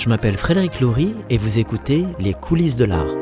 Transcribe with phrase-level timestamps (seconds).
[0.00, 3.14] Je m'appelle Frédéric Laurie et vous écoutez Les coulisses de l'art.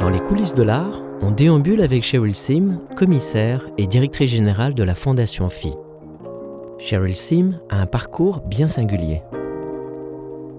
[0.00, 4.82] Dans les coulisses de l'art, on déambule avec Cheryl Sim, commissaire et directrice générale de
[4.82, 5.74] la Fondation Phi.
[6.78, 9.22] Cheryl Sim a un parcours bien singulier.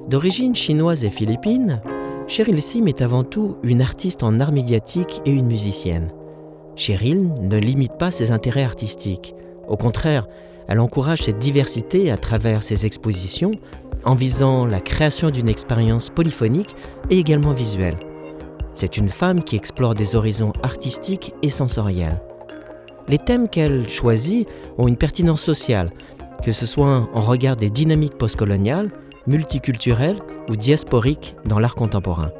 [0.07, 1.81] D'origine chinoise et philippine,
[2.27, 6.13] Cheryl Sim est avant tout une artiste en art médiatique et une musicienne.
[6.77, 9.35] Cheryl ne limite pas ses intérêts artistiques.
[9.67, 10.25] Au contraire,
[10.67, 13.51] elle encourage cette diversité à travers ses expositions
[14.03, 16.75] en visant la création d'une expérience polyphonique
[17.09, 17.97] et également visuelle.
[18.73, 22.21] C'est une femme qui explore des horizons artistiques et sensoriels.
[23.07, 25.91] Les thèmes qu'elle choisit ont une pertinence sociale,
[26.43, 28.91] que ce soit en regard des dynamiques postcoloniales,
[29.27, 32.31] multiculturelles ou diasporiques dans l'art contemporain.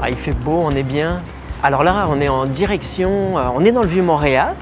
[0.00, 1.22] Ah, il fait beau, on est bien.
[1.60, 4.54] Alors là, on est en direction, euh, on est dans le Vieux-Montréal,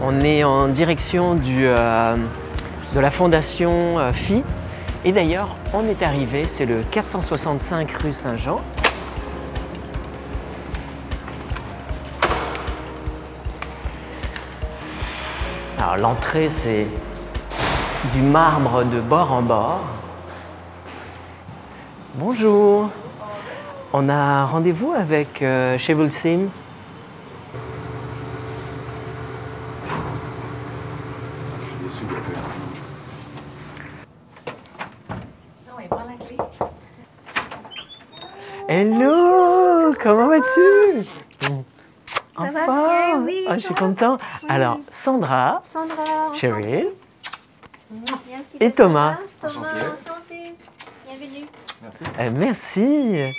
[0.00, 2.16] on est en direction euh,
[2.94, 4.42] de la fondation euh, Phi.
[5.04, 8.62] Et d'ailleurs, on est arrivé, c'est le 465 rue Saint-Jean.
[15.76, 16.86] Alors l'entrée, c'est
[18.12, 19.82] du marbre de bord en bord.
[22.14, 22.88] Bonjour.
[23.92, 25.76] On a rendez-vous avec euh,
[26.10, 26.48] Sim.
[38.68, 41.04] Hello, comment vas-tu?
[41.40, 44.18] Ça va bien, oui, Ah, je suis toi content.
[44.48, 46.86] Alors, Sandra, Sandra, Cheryl
[47.90, 49.16] Merci et Thomas.
[49.40, 50.54] Thomas, enchanté.
[51.06, 51.46] Bienvenue.
[52.20, 53.32] Euh, merci.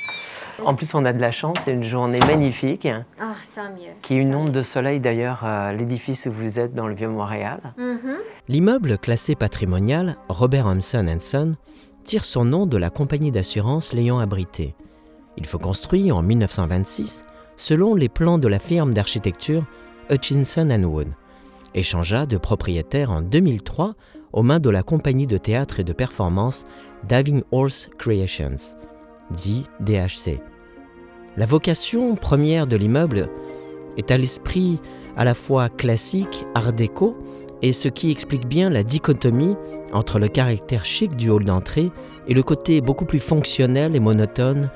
[0.66, 2.88] En plus, on a de la chance, c'est une journée magnifique,
[3.19, 3.91] Ah, tant mieux.
[4.01, 7.59] qui est une onde de soleil d'ailleurs, euh, l'édifice où vous êtes dans le Vieux-Montréal.
[7.77, 8.17] Mhm.
[8.47, 11.55] L'immeuble classé patrimonial Robert Hampson Son
[12.03, 14.75] tire son nom de la compagnie d'assurance l'ayant abrité.
[15.38, 19.63] Il fut construit en 1926 selon les plans de la firme d'architecture
[20.09, 21.07] Hutchinson Wood
[21.75, 23.93] et changea de propriétaire en 2003
[24.33, 26.63] aux mains de la compagnie de théâtre et de performance
[27.07, 28.55] Diving Horse Creations,
[29.31, 30.39] dit DHC.
[31.37, 33.29] La vocation première de l'immeuble
[33.97, 34.81] est à l'esprit
[35.15, 37.15] à la fois classique, art déco,
[37.61, 39.55] et ce qui explique bien la dichotomie
[39.93, 41.89] entre le caractère chic du hall d'entrée
[42.27, 44.69] et le côté beaucoup plus fonctionnel et monotone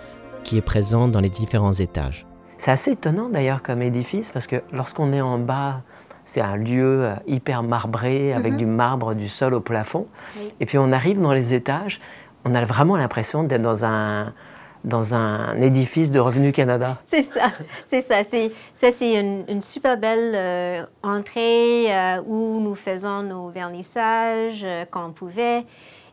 [0.45, 2.25] qui est présent dans les différents étages.
[2.55, 5.81] C'est assez étonnant d'ailleurs comme édifice parce que lorsqu'on est en bas,
[6.23, 10.07] c'est un lieu euh, hyper marbré avec du marbre du sol au plafond.
[10.39, 10.47] Oui.
[10.61, 11.99] Et puis on arrive dans les étages,
[12.45, 14.33] on a vraiment l'impression d'être dans un,
[14.85, 16.97] dans un édifice de Revenu Canada.
[17.05, 17.47] C'est ça,
[17.83, 18.23] c'est ça.
[18.23, 24.61] C'est, ça, c'est une, une super belle euh, entrée euh, où nous faisons nos vernissages
[24.63, 25.65] euh, quand on pouvait.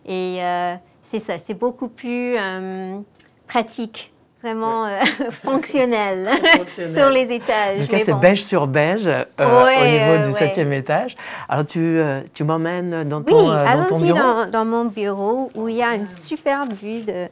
[0.07, 2.99] Et euh, c'est ça, c'est beaucoup plus euh,
[3.47, 4.13] pratique,
[4.43, 4.99] vraiment euh,
[5.31, 6.91] fonctionnel, Fonctionnel.
[6.93, 7.79] sur les étages.
[7.81, 8.19] En tout cas, Mais c'est bon.
[8.19, 10.39] beige sur beige euh, Ouais, au niveau euh, du ouais.
[10.39, 11.15] septième étage.
[11.49, 14.65] Alors tu, euh, tu m'emmènes dans Oui, ton, euh, dans ton allons-y bureau dans, dans
[14.65, 17.29] mon bureau où il y a une superbe vue de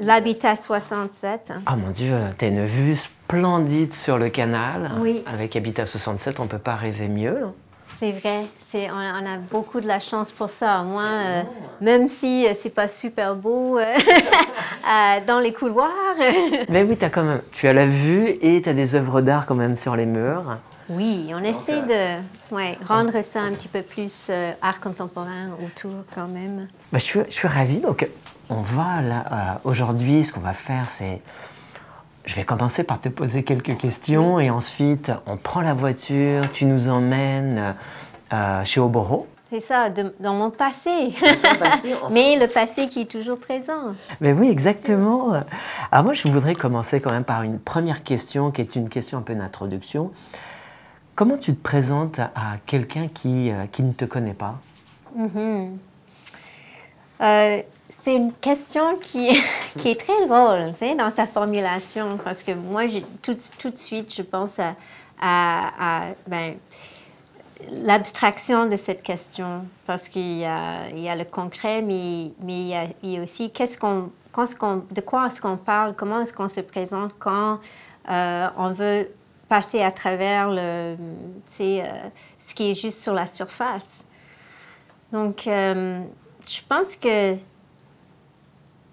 [0.00, 1.52] l'habitat 67.
[1.66, 4.90] Ah mon Dieu, tu as une vue splendide sur le canal.
[4.98, 5.22] Oui.
[5.26, 7.38] Avec Habitat 67, on ne peut pas rêver mieux.
[7.96, 10.82] C'est vrai, c'est, on, on a beaucoup de la chance pour ça.
[10.84, 11.42] Moi, euh,
[11.82, 15.90] même si euh, c'est pas super beau euh, euh, dans les couloirs,
[16.70, 19.44] Mais oui, as quand même, tu as la vue et tu as des œuvres d'art
[19.44, 20.56] quand même sur les murs.
[20.88, 24.30] oui, on essaie de ouais, rendre ça un petit peu plus
[24.62, 26.68] art contemporain autour quand même.
[26.90, 27.80] Bah, je, suis, je suis ravie.
[27.80, 28.08] Donc,
[28.50, 31.20] on va là, euh, aujourd'hui, ce qu'on va faire, c'est.
[32.26, 36.66] Je vais commencer par te poser quelques questions et ensuite, on prend la voiture, tu
[36.66, 37.74] nous emmènes
[38.32, 39.26] euh, chez Oboro.
[39.50, 41.12] C'est ça, de- dans mon passé.
[41.58, 43.94] passé, en Mais le passé qui est toujours présent.
[44.20, 45.32] Mais oui, exactement.
[45.90, 49.18] Alors moi, je voudrais commencer quand même par une première question qui est une question
[49.18, 50.12] un peu d'introduction.
[51.16, 54.54] Comment tu te présentes à quelqu'un qui, euh, qui ne te connaît pas?
[57.22, 59.28] Euh, c'est une question qui,
[59.78, 62.84] qui est très drôle dans sa formulation parce que moi,
[63.22, 64.74] tout, tout de suite, je pense à,
[65.20, 66.54] à- ben,
[67.70, 73.18] l'abstraction de cette question parce qu'il y y a le concret, mais, mais il, y
[73.18, 76.60] a, aussi qu'est-ce qu'on, qu'est-ce qu'on- de quoi est-ce qu'on parle, comment est-ce qu'on se
[76.60, 77.58] présente quand
[78.08, 79.08] euh, on veut
[79.48, 80.96] passer à travers le, euh,
[82.38, 84.04] ce qui est juste sur la surface.
[85.12, 86.00] Donc, euh,
[86.46, 87.34] je pense que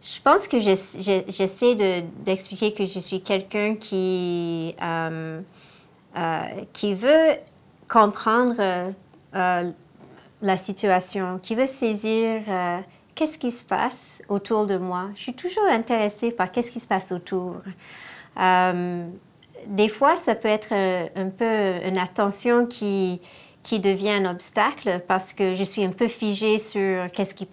[0.02, 5.42] je pense que j'essaie de- d'expliquer que je suis quelqu'un qui, euh,
[6.18, 6.42] euh,
[6.74, 7.36] qui veut
[7.90, 8.94] comprendre
[10.42, 12.42] la situation, qui veut saisir
[13.16, 15.10] qu'est-ce qui se passe autour de moi.
[15.16, 17.56] Je suis toujours intéressée par qu'est-ce qui se passe autour.
[19.68, 23.20] des fois, ça peut être un peu une attention qui,
[23.64, 27.48] qui devient un obstacle parce que je suis un peu figée sur qu'est-ce qui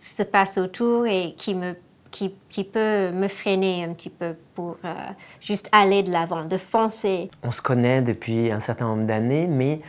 [0.00, 1.74] se passe autour et qui, me,
[2.10, 4.94] qui, qui peut me freiner un petit peu pour euh,
[5.40, 7.30] juste aller de l'avant, de foncer.
[7.42, 9.80] On se connaît depuis un certain nombre d'années, mais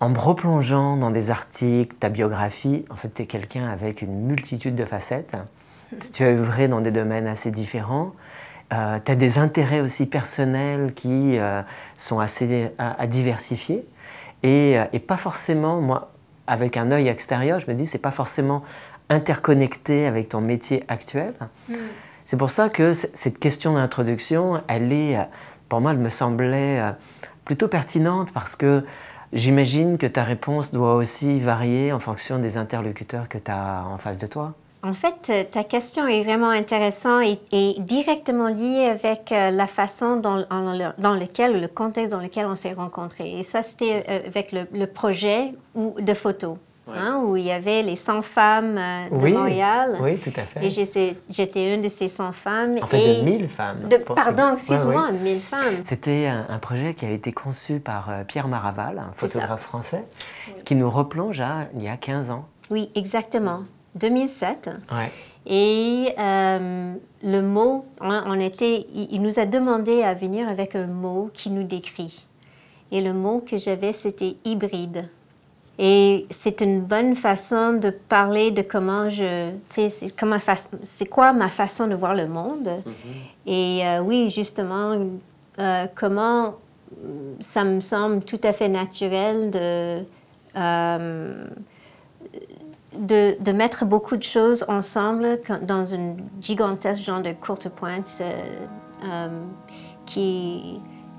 [0.00, 4.26] en me replongeant dans des articles, ta biographie, en fait, tu es quelqu'un avec une
[4.26, 5.36] multitude de facettes.
[6.12, 8.12] Tu as œuvré dans des domaines assez différents.
[8.74, 11.62] Euh, tu as des intérêts aussi personnels qui euh,
[11.96, 13.86] sont assez à diversifier.
[14.44, 16.12] Euh, et, pas forcément, moi,
[16.46, 18.62] avec un œil extérieur, je me dis, c'est pas forcément
[19.10, 21.34] interconnecté avec ton métier actuel.
[21.68, 21.74] Hmm.
[22.28, 25.22] C'est pour ça que cette question d'introduction, elle est, euh,
[25.70, 26.90] pour moi, elle me semblait euh,
[27.46, 28.84] plutôt pertinente parce que
[29.32, 33.96] j'imagine que ta réponse doit aussi varier en fonction des interlocuteurs que tu as en
[33.96, 34.52] face de toi.
[34.82, 40.44] En fait, euh, ta question est vraiment intéressante et, directement liée avec la façon dans,
[40.98, 43.38] dans, lequel, le contexte dans lequel on s'est rencontrés.
[43.38, 46.58] Et ça, c'était avec le, projet ou, de photos.
[46.96, 48.80] Hein, où il y avait les 100 femmes
[49.10, 49.98] de Montréal.
[50.00, 50.64] Oui, tout à fait.
[50.64, 52.78] Et j'étais une de ces 100 femmes.
[52.82, 53.88] En fait, de 1000 femmes.
[54.06, 55.82] pardon, excuse-moi, 1000 femmes.
[55.84, 60.04] C'était un, projet qui avait été conçu par Pierre Maraval, un photographe français,
[60.56, 62.46] ce qui nous replonge à il y a 15 ans.
[62.70, 63.62] Oui, exactement.
[63.94, 64.70] 2007.
[65.46, 71.30] Et euh, le mot, on, était, il, nous a demandé à venir avec un mot
[71.32, 72.24] qui nous décrit.
[72.92, 75.08] Et le mot que j'avais, c'était hybride.
[75.78, 79.88] Et c'est une bonne façon de parler de comment je, c'est
[80.18, 80.38] comment
[80.82, 82.68] c'est quoi ma façon de voir le monde.
[82.68, 83.50] Mm-hmm.
[83.50, 84.98] Et euh, oui, justement,
[85.60, 86.56] euh, comment
[87.38, 90.02] ça me semble tout à fait naturel de
[92.96, 98.32] de, mettre beaucoup de choses ensemble dans une gigantesque genre de courte pointe euh,
[99.04, 99.28] euh,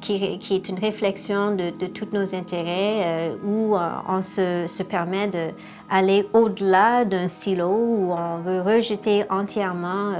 [0.01, 6.25] qui, est une réflexion de, tous nos intérêts euh, où on se, se permet d'aller
[6.33, 10.13] au-delà d'un silo où on veut rejeter entièrement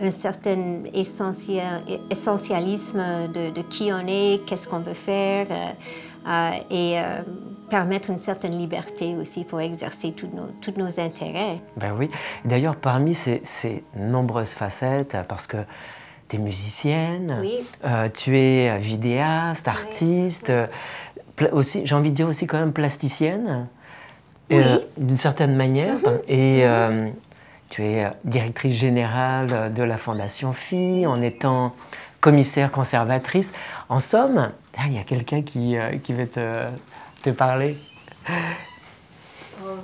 [0.00, 3.02] un certain essentialisme
[3.32, 5.46] de, qui on est, qu'est-ce qu'on veut faire
[6.70, 6.98] et
[7.72, 11.58] permettre une certaine liberté aussi pour exercer tous nos, nos intérêts.
[11.78, 12.10] Ben oui.
[12.44, 13.42] D'ailleurs, parmi ces,
[13.96, 15.56] nombreuses facettes, parce que
[16.32, 17.44] tu es musicienne,
[17.84, 20.52] euh, tu es vidéaste, artiste,
[21.52, 23.68] aussi, j'ai envie de dire aussi quand même plasticienne,
[24.52, 25.96] euh, d'une certaine manière.
[25.96, 26.20] Mhm.
[26.28, 27.10] Et euh,
[27.68, 31.74] tu es directrice générale de la Fondation Phi en étant
[32.20, 33.52] commissaire conservatrice.
[33.88, 34.50] En somme,
[34.86, 36.66] il y a quelqu'un qui, qui veut te
[37.22, 37.76] te parler
[39.64, 39.78] oh.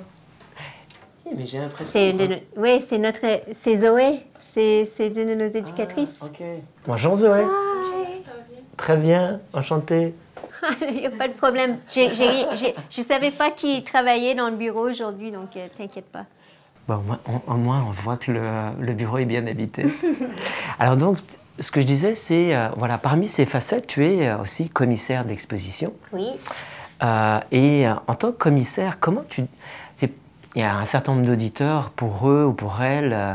[1.35, 2.17] Mais j'ai l'impression.
[2.57, 3.25] Oui, c'est notre.
[3.51, 4.21] C'est Zoé.
[4.53, 6.17] C'est une de nos éducatrices.
[6.21, 6.41] Ah, ok.
[6.87, 7.45] Bonjour Zoé.
[8.77, 10.13] Très bien, enchantée.
[10.81, 11.77] Il n'y a pas de problème.
[11.93, 16.25] je ne savais pas qui travaillait dans le bureau aujourd'hui, donc euh, t'inquiète pas.
[16.87, 17.01] Bon,
[17.47, 18.41] au moins, on voit que le,
[18.79, 19.85] le, bureau est bien habité.
[20.79, 21.19] Alors donc,
[21.59, 25.23] ce que je disais, c'est, euh, voilà, parmi ces facettes, tu es euh, aussi commissaire
[25.23, 25.93] d'exposition.
[26.13, 26.31] Oui.
[27.03, 29.43] Euh, et euh, en tant que commissaire, comment tu...
[30.55, 33.33] Il y a un certain nombre d'auditeurs, pour eux ou pour elles, euh,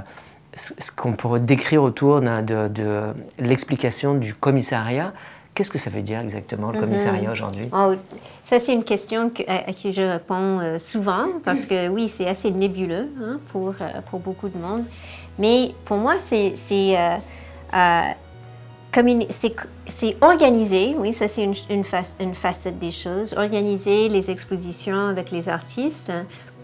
[0.56, 5.12] ce qu'on pourrait décrire autour de, de l'explication du commissariat.
[5.54, 6.84] Qu'est-ce que ça veut dire exactement, le mhm.
[6.84, 7.66] commissariat aujourd'hui?
[7.72, 7.94] Oh,
[8.42, 13.08] Ça, c'est une question à, qui je réponds souvent, parce que oui, c'est assez nébuleux
[13.22, 13.74] hein, pour,
[14.10, 14.84] pour beaucoup de monde.
[15.38, 16.96] Mais pour moi, c'est c'est
[20.20, 21.84] organiser, oui, ça c'est une, une,
[22.20, 23.34] une, facette des choses.
[23.36, 26.12] Organiser les expositions avec les artistes.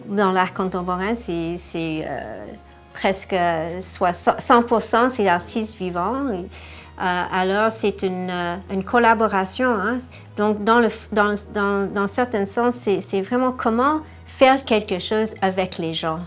[0.06, 2.46] Dans l'art contemporain, c'est euh,
[2.92, 3.36] presque
[3.80, 6.26] soit 100% c'est artistes vivants.
[6.28, 9.70] Euh, alors c'est une, euh, collaboration.
[9.70, 9.98] Hein.
[10.36, 16.20] Donc dans, le, dans, certains sens, c'est vraiment comment faire quelque chose avec les gens.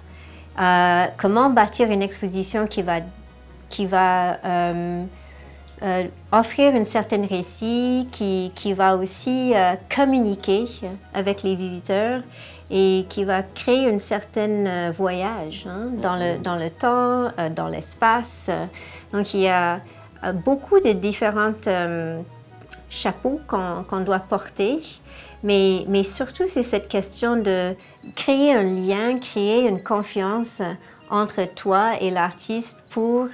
[1.18, 3.00] comment bâtir une exposition qui va,
[6.32, 9.54] offrir une certaine récit qui, va aussi
[9.94, 10.66] communiquer
[11.14, 12.22] avec les visiteurs
[12.72, 17.68] et qui va créer un certain euh, voyage hein, dans, le, dans le temps, dans
[17.68, 18.50] l'espace.
[19.12, 19.80] Donc il y a
[20.46, 21.54] beaucoup de différents
[22.90, 24.80] chapeaux qu'on doit porter.
[25.44, 27.76] Mais, mais surtout, c'est cette question de
[28.16, 30.62] créer un lien, créer une confiance
[31.10, 33.28] entre toi et l'artiste pour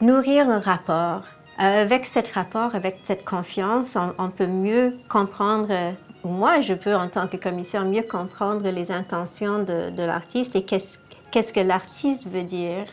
[0.00, 1.22] nourrir un rapport
[1.60, 5.68] avec ce rapport, avec cette confiance, on, peut mieux comprendre,
[6.24, 11.52] moi je peux en tant que commissaire mieux comprendre les intentions de, l'artiste et qu'est-ce
[11.52, 12.84] que l'artiste veut dire.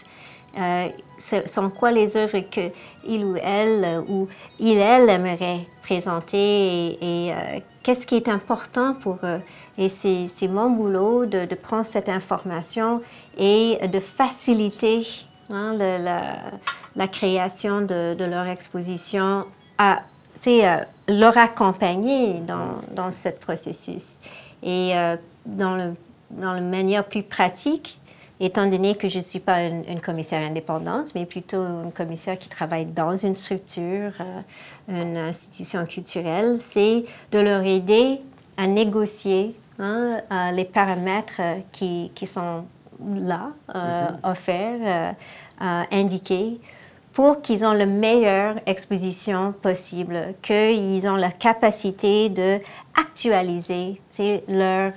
[0.57, 0.87] Euh,
[1.19, 2.71] sont quoi les œuvres que
[3.07, 4.27] il ou elle ou
[4.59, 9.41] il elle aimerait présenter et, euh, qu'est-ce qui est important pour eux.
[9.77, 13.01] Et c'est mon boulot de, prendre cette information
[13.37, 15.05] et de faciliter
[15.51, 16.23] hein, la,
[16.95, 19.45] la, création de, de, leur exposition,
[19.77, 20.01] à
[20.47, 20.77] euh,
[21.07, 24.19] leur accompagner dans, dans ce processus.
[24.63, 25.15] Et euh,
[25.45, 25.93] dans, le,
[26.31, 27.99] dans la manière plus pratique,
[28.39, 32.49] étant donné que je ne suis pas une, commissaire indépendante, mais plutôt une commissaire qui
[32.49, 34.41] travaille dans une structure, euh,
[34.87, 38.21] une institution culturelle, c'est de leur aider
[38.57, 40.21] à négocier hein,
[40.53, 41.41] les paramètres
[41.71, 42.65] qui, qui, sont
[43.15, 44.31] là, euh, mm-hmm.
[44.31, 45.15] offerts,
[45.61, 46.59] euh, indiqués,
[47.17, 52.59] pour qu'ils aient la meilleure exposition possible, qu'ils ont la capacité de
[52.95, 53.99] actualiser
[54.47, 54.93] leur,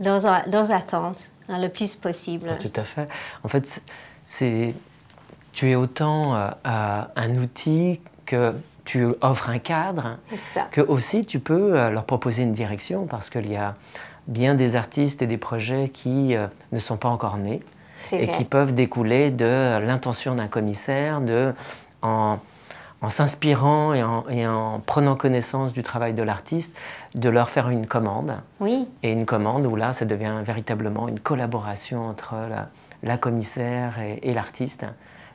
[0.00, 2.56] leurs, leurs attentes Hein, le plus possible.
[2.58, 3.08] Tout à fait.
[3.42, 3.82] En fait,
[4.22, 4.74] c'est
[5.52, 8.54] tu es autant euh, un outil que
[8.84, 10.18] tu offres un cadre,
[10.70, 13.74] que aussi tu peux euh, leur proposer une direction parce qu'il y a
[14.28, 17.62] bien des artistes et des projets qui euh, ne sont pas encore nés
[18.12, 21.52] et qui peuvent découler de l'intention d'un commissaire de
[22.02, 22.38] en
[23.02, 26.76] en s'inspirant et, en, prenant connaissance du travail de l'artiste,
[27.14, 28.36] de leur faire une commande.
[28.60, 28.86] Oui.
[29.02, 32.34] Et une commande où là, ça devient véritablement une collaboration entre
[33.02, 34.84] la, commissaire et, l'artiste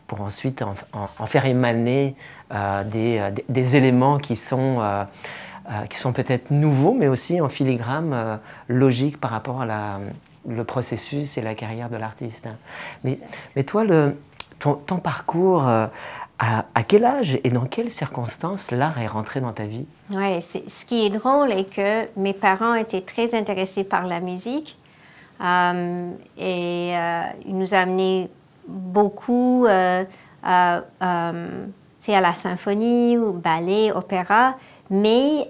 [0.08, 2.16] pour ensuite en, faire émaner
[2.54, 5.04] euh, euh, des, éléments qui sont, euh,
[5.90, 10.00] qui sont peut-être nouveaux, mais aussi en filigrane logique par rapport à la,
[10.48, 12.48] le processus et la carrière de l'artiste.
[13.04, 13.20] Mais,
[13.56, 13.84] mais toi,
[14.60, 15.68] ton, parcours
[16.40, 19.86] à, quel âge et dans quelles circonstances l'art est rentré dans ta vie?
[20.12, 24.78] Oui, ce qui est drôle est que mes parents étaient très intéressés par la musique
[25.42, 28.30] euh, et euh, ils nous amenaient
[28.68, 30.04] beaucoup euh,
[30.44, 30.82] à,
[32.08, 34.56] la symphonie, au ballet, opéra,
[34.90, 35.50] mais,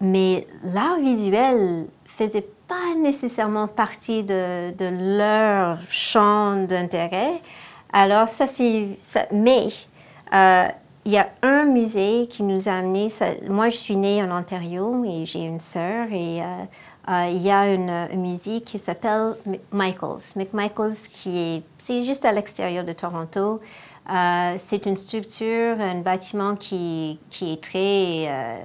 [0.00, 7.40] mais l'art visuel faisait pas nécessairement partie de, de leur champ d'intérêt.
[7.92, 8.98] Alors, ça, c'est.
[9.32, 9.68] Mais
[10.34, 10.68] euh,
[11.04, 13.08] il y a un musée qui nous a amené.
[13.48, 16.42] moi, je suis née en Ontario et j'ai une sœur et.
[16.42, 16.64] Euh,
[17.10, 19.34] euh, il y a une, musée qui s'appelle
[19.72, 20.36] Michaels.
[20.36, 23.60] McMichaels, qui est, c'est juste à l'extérieur de Toronto.
[24.58, 28.60] c'est une structure, un bâtiment qui, qui est très,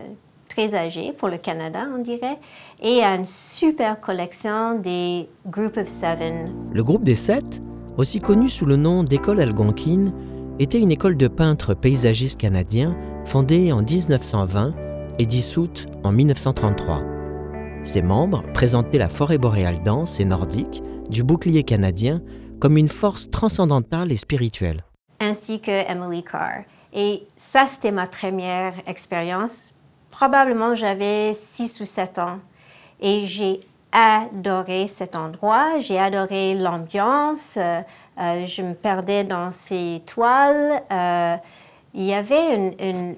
[0.50, 2.38] très âgé pour le Canada, on dirait,
[2.84, 6.54] et a une super collection des Group of Seven.
[6.72, 7.62] Le groupe des sept
[7.98, 10.14] aussi connue sous le nom d'École algonquine,
[10.60, 14.74] était une école de peintres paysagistes canadiens fondée en 1920
[15.20, 17.02] et dissoute en 1933.
[17.84, 22.22] Ses membres présentaient la forêt boréale dense et nordique du bouclier canadien
[22.60, 24.84] comme une force transcendantale et spirituelle.
[25.20, 26.64] Ainsi que Emily Carr.
[26.94, 29.74] Et ça, c'était ma première expérience.
[30.12, 32.40] Probablement, j'avais 6 ou 7 ans.
[33.04, 33.60] Et j'ai
[33.92, 37.82] adoré cet endroit, j'ai adoré l'ambiance, euh,
[38.20, 40.82] euh, je me perdais dans ces toiles.
[40.90, 41.36] Euh,
[41.94, 43.16] il y avait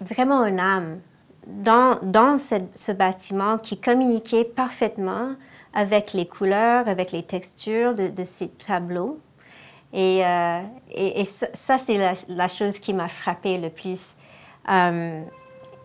[0.00, 1.00] vraiment une âme
[1.46, 1.98] dans,
[2.38, 5.34] ce, bâtiment qui communiquait parfaitement
[5.74, 9.18] avec les couleurs, avec les textures de, ces tableaux.
[9.92, 10.22] Et,
[10.92, 14.14] et, ça, c'est la, chose qui m'a frappée le plus.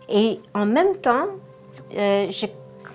[0.08, 1.28] et en même temps,
[1.92, 2.46] je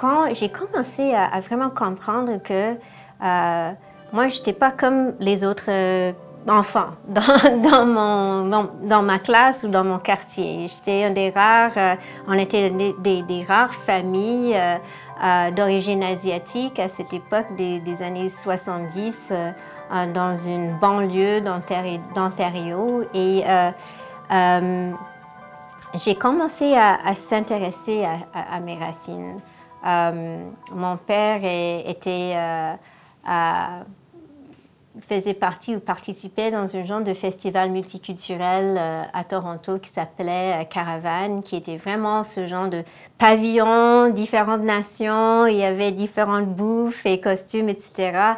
[0.00, 2.74] quand j'ai commencé à, vraiment comprendre que
[3.22, 3.72] euh,
[4.12, 6.12] moi, je n'étais pas comme les autres euh,
[6.48, 10.66] enfants dans, mon, dans ma classe ou dans mon quartier.
[10.68, 11.94] J'étais un des rares, euh,
[12.26, 14.58] on était des, des, rares familles
[15.54, 19.34] d'origine asiatique à cette époque des, années 70
[20.14, 23.04] dans une banlieue d'Ontario.
[23.12, 23.44] Et
[25.94, 29.38] j'ai commencé à, s'intéresser à, mes racines.
[29.86, 32.74] Euh, mon père était, euh,
[35.08, 40.66] faisait partie ou participait dans un genre de festival multiculturel euh, à Toronto qui s'appelait
[40.70, 42.82] Caravane, qui était vraiment ce genre de
[43.18, 48.34] pavillon, différentes nations, il y avait différentes bouffes et costumes, etc.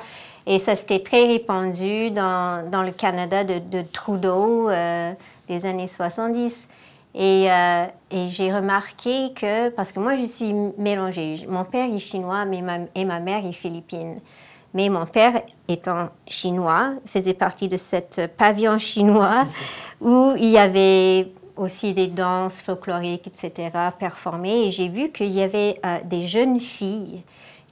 [0.47, 4.71] Et ça s'était très répandu dans, le Canada de Trudeau
[5.49, 6.69] des années 70.
[7.15, 12.47] Euh, et, j'ai remarqué que, parce que moi je suis mélangée, mon père est chinois
[12.47, 14.21] mais ma, et ma mère est philippine.
[14.75, 19.47] Mais mon père, étant chinois, faisait partie de cette pavillon chinois
[20.01, 24.67] où il y avait aussi des danses folkloriques, etc., performées.
[24.67, 27.23] Et j'ai vu qu'il y avait euh, des jeunes filles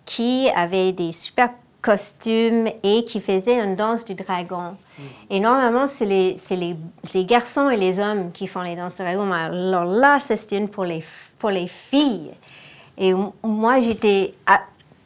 [0.04, 4.76] qui avaient des super costumes et qui faisaient une danse du dragon.
[5.30, 6.76] Et normalement, c'est les, les,
[7.14, 9.30] les, garçons et les hommes qui font les danses du dragon.
[9.32, 11.02] Alors là, c'était une pour les,
[11.38, 12.32] pour les filles.
[12.98, 14.34] Et moi, j'étais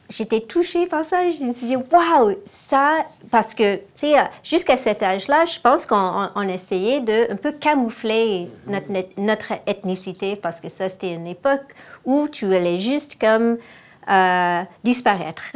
[0.09, 1.29] j'étais touchée par ça.
[1.29, 2.97] Je me suis dit, waouh, ça,
[3.31, 8.47] parce que, tu sais, jusqu'à cet âge-là, je pense qu'on essayait de un peu camoufler
[8.67, 11.73] notre, notre, ethnicité, parce que ça, c'était une époque
[12.05, 13.57] où tu allais juste comme
[14.09, 15.51] euh, disparaître.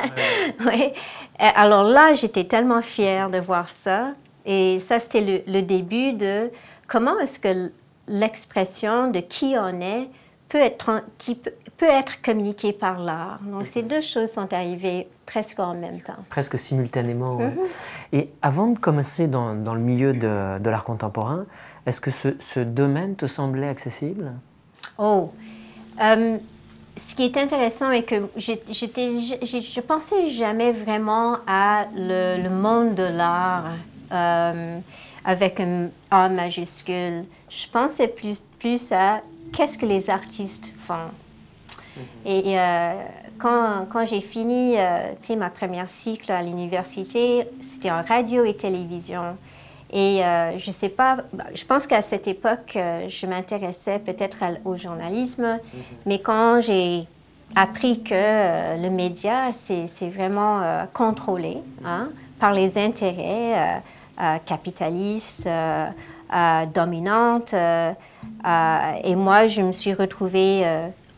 [0.66, 0.94] ouais.
[1.38, 4.10] Alors là, j'étais tellement fière de voir ça.
[4.44, 6.50] Et ça, c'était le, le début de
[6.86, 7.70] comment est-ce que
[8.08, 10.08] l'expression de qui on est
[10.48, 13.40] peut être, qui peut, peut être communiqué par l'art.
[13.42, 16.12] Donc, ces deux choses sont arrivées presque en même temps.
[16.28, 17.36] Presque simultanément.
[17.36, 17.54] Mhm.
[18.12, 21.46] Et avant de commencer dans, dans le milieu de, de l'art contemporain,
[21.86, 24.32] est-ce que ce, ce, domaine te semblait accessible?
[24.98, 25.32] Oh,
[26.02, 26.38] euh,
[26.96, 32.94] ce qui est intéressant est que j'étais, je pensais jamais vraiment à le, le monde
[32.94, 33.64] de l'art
[34.12, 34.78] euh,
[35.24, 37.24] avec un A majuscule.
[37.48, 39.22] Je pensais plus, plus à
[39.52, 41.08] qu'est-ce que les artistes font.
[41.96, 42.02] Mhm.
[42.26, 42.92] Et euh,
[43.38, 49.36] quand, quand j'ai fini euh, ma première cycle à l'université, c'était en radio et télévision.
[49.92, 52.76] Et euh, je sais pas, bah, je pense qu'à cette époque,
[53.08, 55.82] je m'intéressais peut-être au journalisme, mhm.
[56.06, 57.06] mais quand j'ai
[57.54, 58.14] appris que
[58.82, 62.08] le média, c'est vraiment contrôlé hein,
[62.40, 63.82] par les intérêts
[64.46, 65.46] capitalistes,
[66.74, 70.64] dominantes, et moi, je me suis retrouvée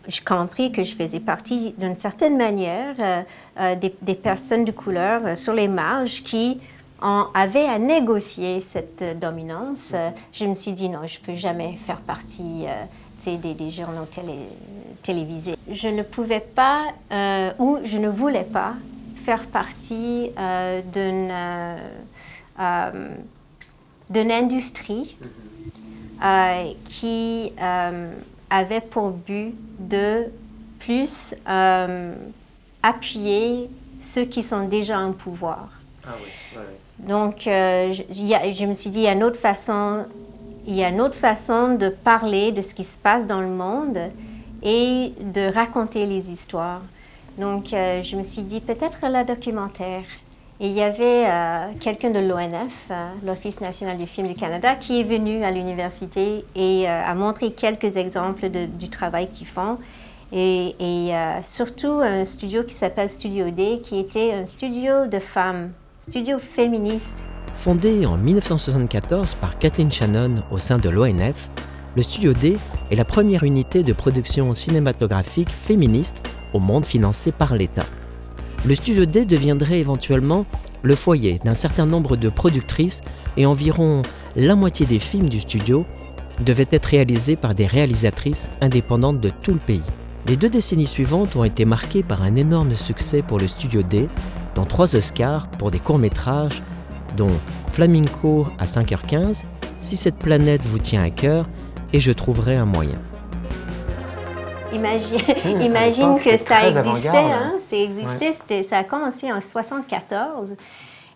[0.06, 3.22] j'ai compris que je faisais partie d'une certaine manière euh,
[3.60, 6.60] euh, des, personnes de couleur euh, sur les marges qui
[7.00, 9.94] en avaient à négocier cette dominance.
[10.32, 12.66] je me suis dit non, je ne peux jamais faire partie
[13.24, 14.06] des, des, journaux
[15.02, 15.56] télévisés.
[15.70, 16.86] Je ne pouvais pas
[17.58, 18.74] ou je ne voulais pas
[19.16, 20.30] faire partie
[20.92, 21.34] d'une
[24.10, 25.16] d'une industrie
[26.20, 26.76] mm-hmm.
[26.84, 27.52] qui
[28.50, 30.26] avait pour but de
[30.78, 32.14] plus euh,
[32.82, 35.68] appuyer ceux qui sont déjà en pouvoir.
[36.06, 36.16] Ah
[36.98, 40.04] Donc, euh, je, me suis dit, il y a une autre façon,
[40.66, 43.48] il y a une autre façon de parler de ce qui se passe dans le
[43.48, 43.98] monde
[44.62, 46.82] et de raconter les histoires.
[47.38, 50.04] Donc, euh, je me suis dit, peut-être la documentaire.
[50.60, 52.92] Et il y avait euh, quelqu'un de l'ONF,
[53.24, 57.96] l'Office national du film du Canada, qui est venu à l'université et a montré quelques
[57.96, 59.78] exemples du travail qu'ils font.
[60.32, 61.12] Et
[61.42, 65.72] surtout un studio qui s'appelle Studio D, qui était un studio de femmes,
[66.08, 67.24] studio féministe.
[67.54, 71.50] Fondé en 1974 par Kathleen Shannon au sein de l'ONF,
[71.96, 72.58] le Studio D
[72.90, 76.16] est la première unité de production cinématographique féministe
[76.52, 77.86] au monde financée par l'État
[78.66, 80.46] le Studio D deviendrait éventuellement
[80.82, 83.02] le foyer d'un certain nombre de productrices
[83.36, 84.02] et environ
[84.36, 85.84] la moitié des films du studio
[86.44, 89.82] devaient être réalisés par des réalisatrices indépendantes de tout le pays.
[90.26, 94.08] Les deux décennies suivantes ont été marquées par un énorme succès pour le Studio D,
[94.54, 96.62] dont trois Oscars pour des courts-métrages,
[97.16, 97.32] dont
[97.72, 99.42] Flamingo à 5h15,
[99.78, 101.46] Si cette planète vous tient à cœur,
[101.92, 102.98] et Je trouverai un moyen.
[104.72, 105.20] Imagine,
[105.62, 107.16] imagine que ça existait.
[107.16, 107.52] Hein?
[107.60, 110.56] Ça existait, ça a commencé en 74.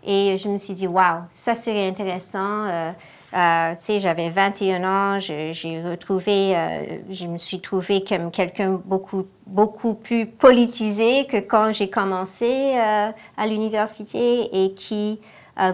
[0.06, 2.66] Et je me suis dit, waouh, ça serait intéressant.
[2.66, 2.92] Euh,
[3.34, 8.80] euh, tu sais, j'avais 21 ans, j'ai retrouvé, euh, je me suis trouvée comme quelqu'un
[8.84, 15.20] beaucoup, beaucoup plus politisé que quand j'ai commencé à l'université et qui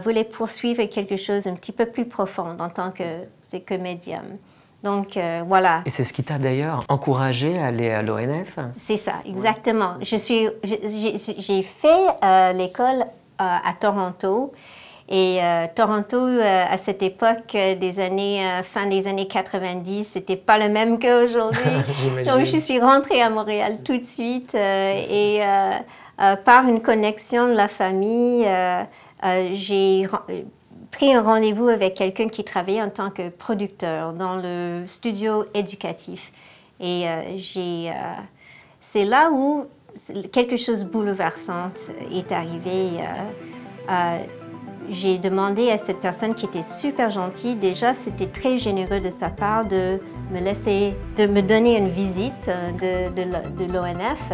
[0.01, 4.39] voulait poursuivre quelque chose un petit peu plus profond en tant que, que médium.
[4.85, 5.81] Donc euh, voilà.
[5.87, 9.95] Et c'est ce qui t'a d'ailleurs encouragé à aller à l'ONF C'est ça, exactement.
[10.03, 13.07] Je suis, j'ai fait euh, l'école euh,
[13.39, 14.53] à Toronto.
[15.09, 15.41] Et
[15.75, 21.61] Toronto, à cette époque des années, fin des années 90, c'était pas le même qu'aujourd'hui.
[22.27, 25.43] Donc, je suis rentrée à Montréal tout de suite et
[26.17, 28.49] par une connexion de la famille,
[29.53, 30.07] j'ai
[30.95, 36.31] pris un rendez-vous avec quelqu'un qui travaillait en tant que producteur dans le studio éducatif.
[36.81, 37.93] Et euh, j'ai, euh,
[38.81, 39.67] c'est là où
[40.33, 41.73] quelque chose de bouleversant
[42.13, 42.99] est arrivé.
[44.91, 49.31] J'ai demandé à cette personne qui était super gentille, déjà c'était très généreux de sa
[49.31, 49.99] part de
[50.31, 54.33] me laisser, de me donner une visite euh, de, l'ONF.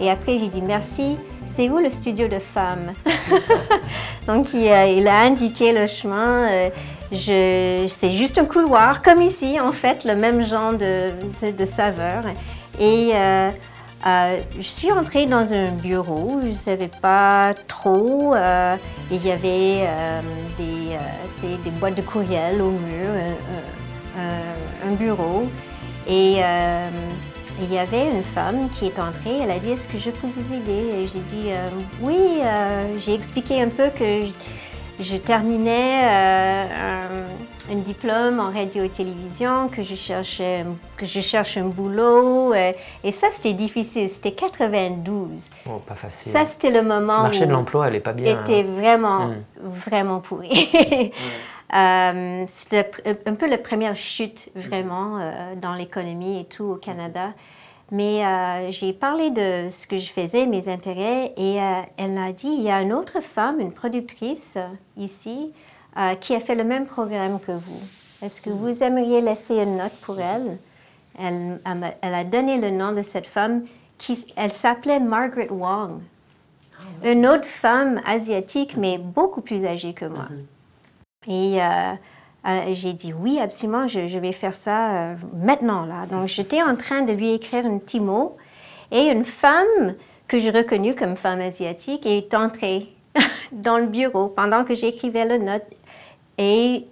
[0.00, 2.92] Et après j'ai dit merci, c'est où le studio de femmes
[4.26, 6.48] Donc il, a indiqué le chemin.
[6.50, 6.70] Euh,
[7.12, 11.10] c'est juste un couloir, comme ici en fait, le même genre de,
[11.52, 12.22] de saveur.
[12.80, 13.50] Euh,
[14.04, 18.34] euh, je suis entrée dans un bureau, je ne savais pas trop.
[18.34, 18.76] Euh,
[19.10, 20.20] il y avait euh,
[20.58, 23.10] des, boîtes de courriel au mur,
[24.16, 25.44] un bureau.
[26.08, 26.40] Et
[27.60, 30.26] il y avait une femme qui est entrée, elle a dit Est-ce que je peux
[30.26, 31.02] vous aider?
[31.02, 31.50] Et j'ai dit
[32.00, 32.40] Oui,
[32.98, 34.22] j'ai expliqué un peu que
[34.98, 36.68] je, terminais
[37.80, 40.64] diplôme en radio et télévision, que je cherchais,
[40.96, 42.52] que je cherche un boulot.
[42.52, 44.08] Euh, et ça, c'était difficile.
[44.08, 45.50] C'était 92.
[45.66, 46.32] Oh, pas facile.
[46.32, 48.40] Ça, c'était le moment le marché de l'emploi, elle est pas bien.
[48.40, 48.66] Était hein.
[48.68, 49.44] vraiment, hmm.
[49.62, 50.70] vraiment pourri.
[51.74, 52.90] Euh, c'était
[53.24, 57.32] un peu la première chute vraiment euh, dans l'économie et tout au Canada.
[57.90, 61.56] Mais j'ai parlé de ce que je faisais, mes intérêts, et
[61.96, 64.58] elle m'a dit, il y a une autre femme, une productrice
[64.98, 65.54] ici,
[65.96, 67.80] euh, qui a fait le même programme que vous.
[68.22, 70.58] Est-ce que vous aimeriez laisser une note pour elle?
[71.18, 71.60] Elle,
[72.00, 73.64] elle a donné le nom de cette femme.
[73.98, 76.00] Qui, elle s'appelait Margaret Wong.
[77.04, 80.26] Une autre femme asiatique, mais beaucoup plus âgée que moi.
[81.26, 81.30] Mm-hmm.
[81.30, 81.92] Et euh,
[82.48, 85.84] euh, j'ai dit oui, absolument, je, je vais faire ça maintenant.
[85.84, 86.06] Là.
[86.06, 88.36] Donc j'étais en train de lui écrire un petit mot
[88.90, 89.94] et une femme
[90.28, 92.88] que j'ai reconnue comme femme asiatique est entrée
[93.52, 95.64] dans le bureau pendant que j'écrivais la note.
[96.38, 96.86] Et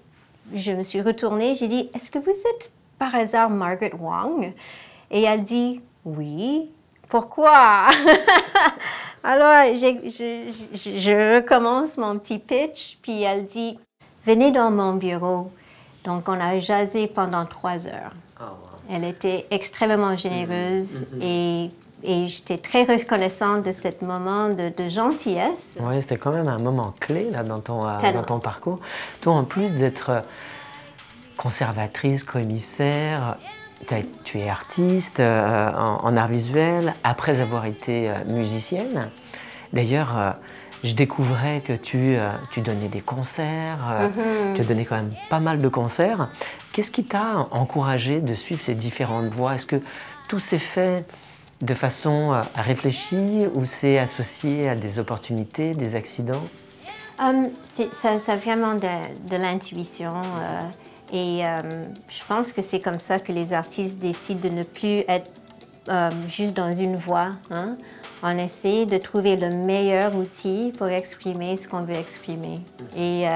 [0.54, 4.52] je me suis retournée, j'ai dit, est-ce que vous êtes par hasard Margaret Wong?
[5.10, 6.70] Et elle dit, oui.
[7.08, 7.88] Pourquoi?
[9.24, 13.78] Alors, je, je, recommence mon petit pitch, puis elle dit,
[14.24, 15.50] venez dans mon bureau.
[16.04, 18.12] Donc, on a jasé pendant trois heures.
[18.40, 18.44] Oh,
[18.88, 21.02] elle était extrêmement généreuse.
[21.02, 21.22] Mm-hmm.
[21.22, 21.68] et
[22.02, 25.76] et j'étais très reconnaissante de ce moment de, gentillesse.
[25.80, 28.78] Oui, c'était quand même un moment clé là, dans, ton, euh, dans ton parcours.
[29.20, 30.20] Toi, en plus d'être euh,
[31.36, 33.36] conservatrice, commissaire,
[34.24, 39.10] tu es artiste euh, en, art visuel après avoir été musicienne.
[39.72, 40.34] D'ailleurs,
[40.84, 42.16] je découvrais que tu,
[42.50, 44.54] tu donnais des concerts, mm-hmm.
[44.54, 46.28] tu as donné quand même pas mal de concerts.
[46.72, 49.54] Qu'est-ce qui t'a encouragé de suivre ces différentes voies?
[49.54, 49.80] Est-ce que
[50.28, 51.06] tout s'est fait
[51.60, 56.44] de façon euh, réfléchie ou c'est associé à des opportunités, des accidents?
[57.18, 60.12] Um, ça, vient vraiment de, l'intuition.
[60.12, 60.60] Euh,
[61.12, 65.02] et euh, je pense que c'est comme ça que les artistes décident de ne plus
[65.08, 65.30] être
[66.28, 67.30] juste dans une voie.
[67.50, 67.76] Hein.
[68.22, 72.60] On essaie de trouver le meilleur outil pour exprimer ce qu'on veut exprimer.
[72.96, 73.26] Et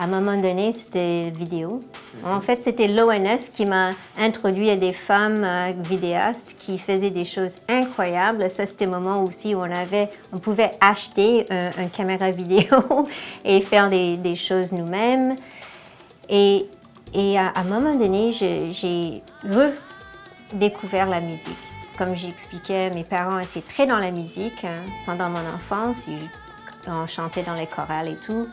[0.00, 1.80] à un moment donné, c'était vidéo.
[2.24, 7.26] En fait, c'était l'ONF qui m'a introduit à des femmes euh, vidéastes qui faisaient des
[7.26, 8.48] choses incroyables.
[8.48, 12.78] Ça, c'était le moment aussi où on, avait, on pouvait acheter un, une caméra vidéo
[13.44, 15.36] et faire des, choses nous-mêmes.
[16.30, 16.64] Et,
[17.12, 19.22] et à, un moment donné, j'ai
[20.54, 21.58] redécouvert la musique.
[21.98, 26.06] Comme j'expliquais, mes parents étaient très dans la musique hein, pendant mon enfance.
[26.88, 28.46] On chantait dans les chorales et tout.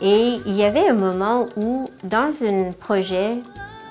[0.00, 3.30] Et il y avait un moment où, dans un projet,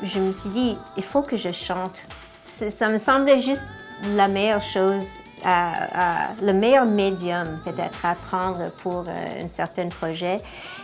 [0.03, 2.07] je me suis dit, il faut que je chante.
[2.45, 3.67] Ça me semblait juste
[4.15, 5.05] la meilleure chose,
[5.45, 10.37] le meilleur médium peut-être à prendre pour euh, un certain projet.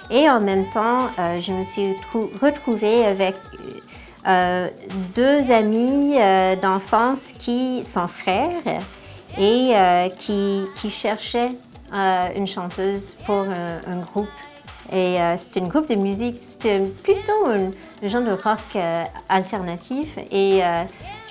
[0.10, 1.96] Et en même temps, euh, je me suis
[2.42, 3.36] retrouvée avec
[4.28, 4.68] euh,
[5.16, 6.16] deux amis
[6.62, 8.80] d'enfance qui sont frères
[9.38, 9.74] et
[10.18, 11.52] qui, qui, cherchaient
[12.36, 14.30] une chanteuse pour un groupe
[14.94, 20.20] et euh, c'était un groupe de musique, c'était plutôt un, genre de rock euh, alternatif.
[20.32, 20.84] Et euh,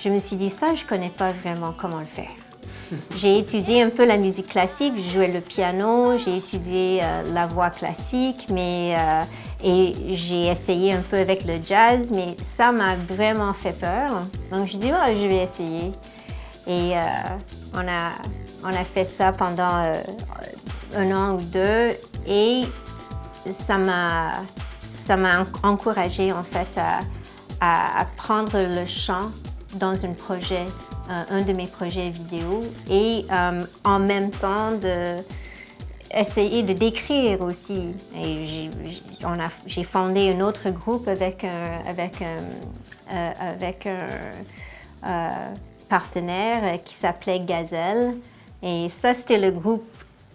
[0.03, 2.31] je me suis dit, ça, je ne connais pas vraiment comment le faire.
[3.15, 7.01] J'ai étudié un peu la musique classique, je jouais le piano, j'ai étudié
[7.33, 8.93] la voix classique, mais,
[9.63, 14.09] et j'ai essayé un peu avec le jazz, mais ça m'a vraiment fait peur.
[14.51, 15.91] Donc je dis, oh, je vais essayer.
[16.67, 16.93] Et
[17.73, 18.11] on, a,
[18.63, 19.91] on a fait ça pendant
[20.95, 21.87] un an ou deux.
[22.27, 22.63] Et
[23.51, 24.31] ça m'a
[25.03, 29.31] ça m'a encouragé en fait à, prendre le chant
[29.75, 30.65] dans un projet,
[31.09, 35.21] euh, un de mes projets vidéo et euh, en même temps de
[36.13, 37.95] essayer de décrire aussi.
[38.21, 38.69] Et
[39.65, 45.53] j'ai fondé un autre groupe avec un, avec un, euh, avec un
[45.89, 48.15] partenaire qui s'appelait Gazelle.
[48.61, 49.83] Et ça, c'était le groupe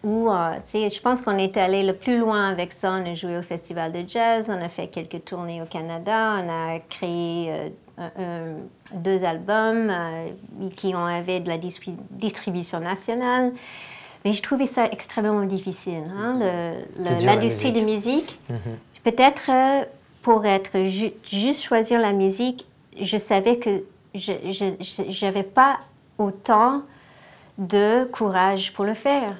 [0.04, 2.92] où, euh, je pense qu'on est allé le plus loin avec ça.
[2.92, 6.48] On a joué au Festival de Jazz, on a fait quelques tournées au Canada, on
[6.48, 7.52] a créé
[8.94, 9.92] deux albums
[10.76, 13.52] qui ont avait de la distribution nationale.
[14.24, 16.38] Mais je trouvais ça extrêmement difficile, hein,
[17.24, 18.38] l'industrie de musique.
[18.50, 19.02] Mm-hmm.
[19.02, 19.50] Peut-être
[20.22, 20.84] pour être
[21.24, 22.66] juste choisir la musique,
[23.00, 23.82] je savais que
[24.14, 25.78] je n'avais pas
[26.18, 26.82] autant
[27.58, 29.36] de courage pour le faire.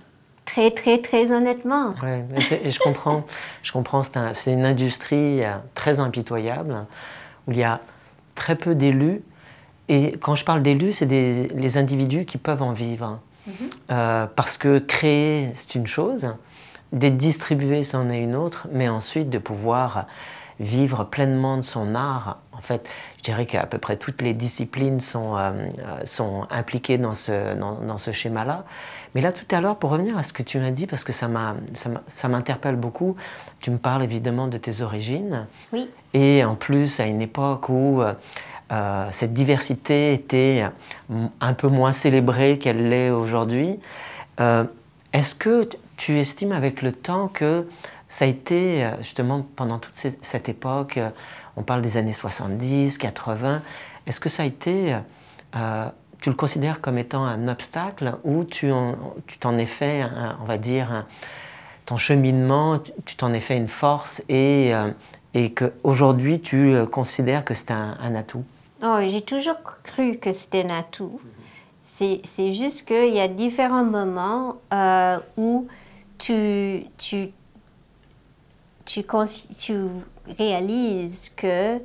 [0.48, 1.94] Très, très, très honnêtement.
[2.02, 2.24] Oui,
[2.64, 3.26] et je comprends.
[3.62, 4.00] je comprends.
[4.32, 6.86] C'est une industrie euh, très impitoyable
[7.46, 7.80] où il y a
[8.34, 9.20] très peu d'élus.
[9.90, 13.20] Et quand je parle d'élus, c'est les individus qui peuvent en vivre.
[13.46, 13.52] Mm-hmm.
[13.90, 16.34] Euh, parce que créer, c'est une chose,
[16.92, 20.06] d'être distribué, c'en est une autre, mais ensuite de pouvoir
[20.60, 22.38] vivre pleinement de son art.
[22.58, 26.98] En fait, je dirais qu'à peu près toutes les disciplines sont, euh, euh, sont impliquées
[26.98, 28.64] dans ce, dans, ce schéma-là.
[29.14, 31.12] Mais là, tout à l'heure, pour revenir à ce que tu m'as dit, parce que
[31.12, 31.28] ça
[32.28, 33.16] m'interpelle beaucoup,
[33.60, 35.46] tu me parles évidemment de tes origines.
[35.72, 35.88] Oui.
[36.14, 40.64] Et en plus, à une époque où euh, cette diversité était
[41.40, 43.78] un peu moins célébrée qu'elle l'est aujourd'hui,
[44.38, 47.66] est-ce que tu estimes avec le temps que
[48.08, 51.10] ça a été euh, justement pendant toute cette époque, euh,
[51.56, 53.62] on parle des années 70, 80,
[54.06, 54.96] est-ce que ça a été,
[55.54, 55.88] euh,
[56.20, 58.72] tu le considères comme étant un obstacle ou tu
[59.40, 60.04] t'en es fait,
[60.40, 61.04] on va dire,
[61.84, 64.72] ton cheminement, tu t'en es fait une force et,
[65.34, 68.44] et qu'aujourd'hui tu considères que c'est un, atout?
[68.82, 71.20] Oh, J'ai toujours cru que c'était un atout.
[71.84, 74.56] C'est juste qu'il y a différents moments
[75.36, 75.68] où
[76.18, 77.30] tu, tu
[78.88, 79.04] tu,
[80.38, 81.78] réalises que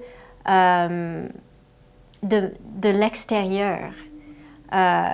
[0.50, 1.28] euh,
[2.24, 3.92] de, de l'extérieur,
[4.74, 5.08] euh,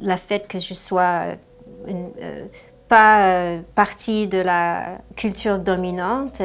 [0.00, 1.36] la fait que je sois
[1.88, 2.46] euh,
[2.88, 6.42] pas euh, partie de la culture dominante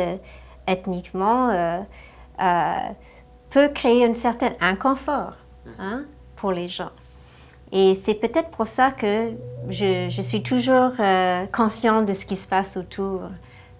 [0.67, 1.85] ethniquement
[3.49, 5.37] peut créer un certain inconfort
[5.79, 6.03] hein,
[6.35, 6.91] pour les gens.
[7.71, 9.31] Et c'est peut-être pour ça que
[9.69, 10.91] je, je suis toujours
[11.51, 13.21] consciente de ce qui se passe autour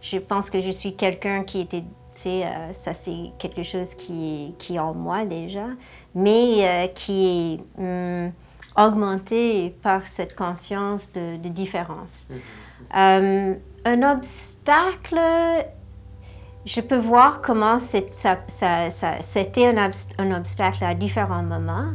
[0.02, 3.94] je pense que je suis quelqu'un qui était, tu sais, euh, ça c'est quelque chose
[3.94, 5.68] qui, qui est en moi déjà,
[6.16, 8.32] mais euh, qui est hum,
[8.78, 12.28] augmenté par cette conscience de, différence.
[12.30, 12.42] Mm-hmm.
[12.96, 15.20] Euh, un obstacle,
[16.66, 21.92] je peux voir comment c'était un, un, obstacle à différents moments,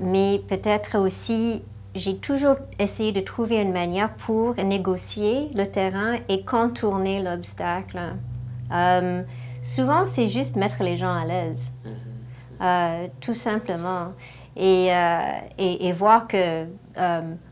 [0.00, 1.62] mais peut-être aussi
[1.94, 8.00] j'ai toujours essayé de trouver une manière pour négocier le terrain et contourner l'obstacle.
[8.72, 9.22] Euh,
[9.60, 12.62] souvent, c'est juste mettre les gens à l'aise, mm-hmm.
[12.62, 14.12] euh, tout simplement.
[14.56, 15.18] Et, euh,
[15.56, 16.64] et, voir que,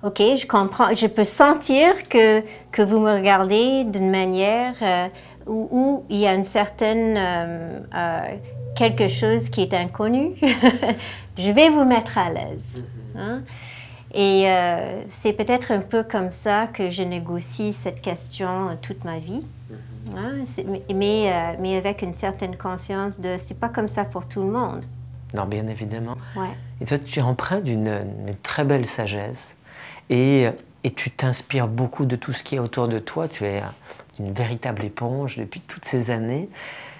[0.03, 4.75] OK, je comprends, je peux sentir que, que vous me regardez d'une manière
[5.47, 7.87] où, où, il y a une certaine,
[8.77, 10.35] quelque chose qui est inconnu.
[11.39, 12.85] je vais vous mettre à l'aise.
[12.85, 13.19] Mm-hmm.
[13.19, 13.43] Hein.
[14.13, 19.19] Et euh, c'est peut-être un peu comme ça que je négocie cette question toute ma
[19.19, 19.45] vie.
[19.71, 20.17] Mm-hmm.
[20.17, 24.43] Hein, mais, euh, mais, avec une certaine conscience de c'est pas comme ça pour tout
[24.43, 24.85] le monde.
[25.33, 26.17] Non, bien évidemment.
[26.81, 28.03] Et toi, tu es empreint d'une
[28.43, 29.55] très belle sagesse
[30.09, 30.49] et,
[30.83, 33.29] et tu t'inspires beaucoup de tout ce qui est autour de toi.
[33.29, 33.63] Tu es
[34.19, 36.49] une véritable éponge depuis toutes ces années.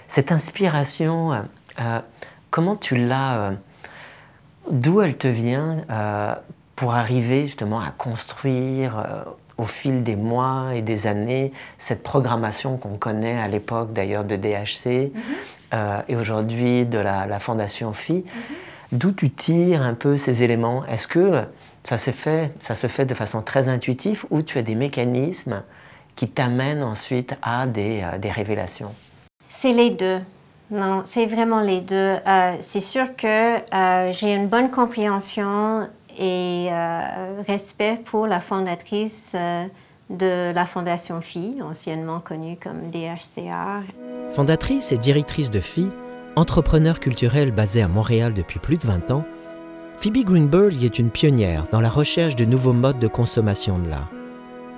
[0.07, 1.99] Cette inspiration, euh,
[2.51, 3.51] comment tu l'as
[4.69, 5.83] D'où elle te vient
[6.81, 9.21] pour arriver justement à construire euh,
[9.59, 14.35] au fil des mois et des années cette programmation qu'on connaît à l'époque d'ailleurs de
[14.35, 15.21] DHC mhm.
[15.75, 18.13] euh, et aujourd'hui de la, Fondation Phi.
[18.13, 18.23] Mhm.
[18.93, 20.83] D'où tu tires un peu ces éléments?
[20.87, 21.43] Est-ce que
[21.83, 25.61] ça se, fait, ça se fait de façon très intuitive ou tu as des mécanismes
[26.15, 28.91] qui t'amènent ensuite à des, euh, des révélations?
[29.49, 30.17] C'est les deux.
[30.71, 32.15] Non, c'est vraiment les deux.
[32.61, 33.57] c'est sûr que
[34.11, 35.85] j'ai une bonne compréhension
[36.17, 39.65] et euh, respect pour la fondatrice euh,
[40.09, 43.83] de la Fondation Phi, anciennement connue comme DHCR.
[44.31, 45.87] Fondatrice et directrice de Phi,
[46.35, 49.25] entrepreneur culturel basé à Montréal depuis plus de 20 ans,
[49.97, 54.09] Phoebe Greenberg est une pionnière dans la recherche de nouveaux modes de consommation de l'art.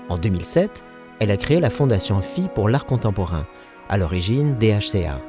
[0.09, 0.83] En 2007,
[1.19, 3.45] elle a créé la Fondation Phi pour l'art contemporain,
[3.89, 5.19] à l'origine DHCA.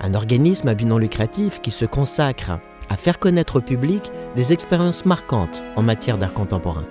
[0.00, 4.52] Un organisme à but non lucratif qui se consacre à faire connaître au public des
[4.52, 6.84] expériences marquantes en matière d'art contemporain.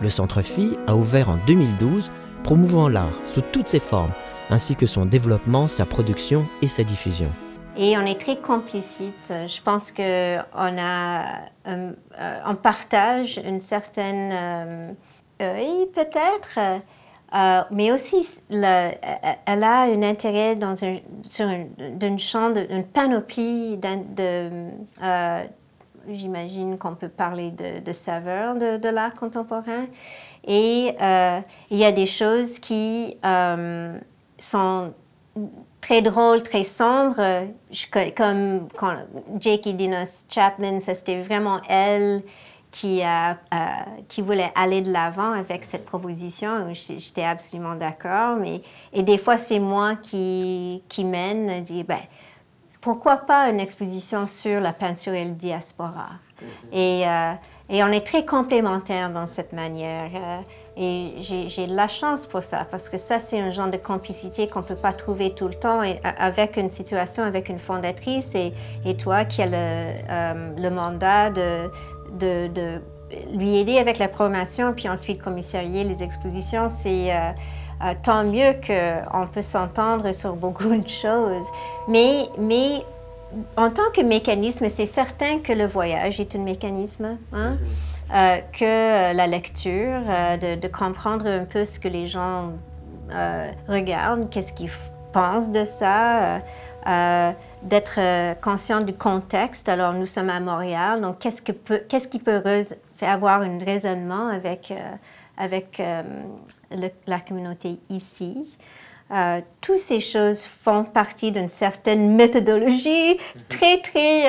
[0.00, 2.10] Le Centre Phi a ouvert en 2012,
[2.42, 4.12] promouvant l'art sous toutes ses formes,
[4.50, 7.30] ainsi que son développement, sa production et sa diffusion.
[7.78, 9.32] Et on est très complicite.
[9.32, 11.24] Je pense qu'on a,
[11.66, 11.92] euh,
[12.46, 14.92] on partage une certaine euh,
[15.40, 16.58] oui, peut-être.
[17.34, 24.70] Euh, mais aussi, elle a un intérêt dans sur une, panoplie de,
[25.02, 25.44] euh,
[26.08, 29.86] j'imagine qu'on peut parler de, de saveurs de, l'art contemporain.
[30.46, 33.16] Et euh, il y a des choses qui
[34.38, 34.92] sont
[35.80, 37.46] très drôles, très sombres,
[38.16, 38.94] comme quand
[39.40, 42.22] Jake Dinos Chapman, ça c'était vraiment elle
[42.76, 43.56] qui, a, euh,
[44.06, 46.74] qui voulait aller de l'avant avec cette proposition.
[46.74, 48.36] J'étais absolument d'accord.
[48.36, 48.60] Mais,
[48.92, 52.00] et des fois, c'est moi qui, qui mène, dit, ben,
[52.82, 56.10] pourquoi pas une exposition sur la peinture et le diaspora?
[56.12, 56.46] Mm-hmm.
[56.74, 57.32] Et, euh,
[57.70, 60.10] et, on est très complémentaires dans cette manière.
[60.14, 60.40] Euh,
[60.76, 64.48] et j'ai de la chance pour ça, parce que ça, c'est un genre de complicité
[64.48, 68.34] qu'on ne peut pas trouver tout le temps et, avec une situation, avec une fondatrice
[68.34, 68.52] et,
[68.84, 71.70] et toi qui as le, le mandat de,
[72.18, 72.80] de,
[73.32, 77.30] lui aider avec la promotion, puis ensuite commissarier les expositions, c'est euh,
[77.84, 81.46] euh, tant mieux qu'on peut s'entendre sur beaucoup de choses.
[81.88, 82.82] Mais, mais
[83.56, 87.16] en tant que mécanisme, c'est certain que le voyage est un mécanisme.
[87.32, 87.56] Hein?
[88.14, 90.00] Euh, que la lecture,
[90.40, 92.52] de, comprendre un peu ce que les gens
[93.68, 94.70] regardent, qu'est-ce qu'ils
[95.12, 96.40] pensent de ça,
[96.86, 99.68] euh, d'être euh, conscient du contexte.
[99.68, 102.40] Alors, nous sommes à Montréal, donc qu'est-ce, que peut, qu'est-ce qui peut
[102.94, 104.92] c'est avoir un raisonnement avec, euh,
[105.36, 105.82] avec
[107.06, 108.48] la communauté ici.
[109.60, 113.18] toutes ces choses font partie d'une certaine méthodologie
[113.48, 114.28] très, très,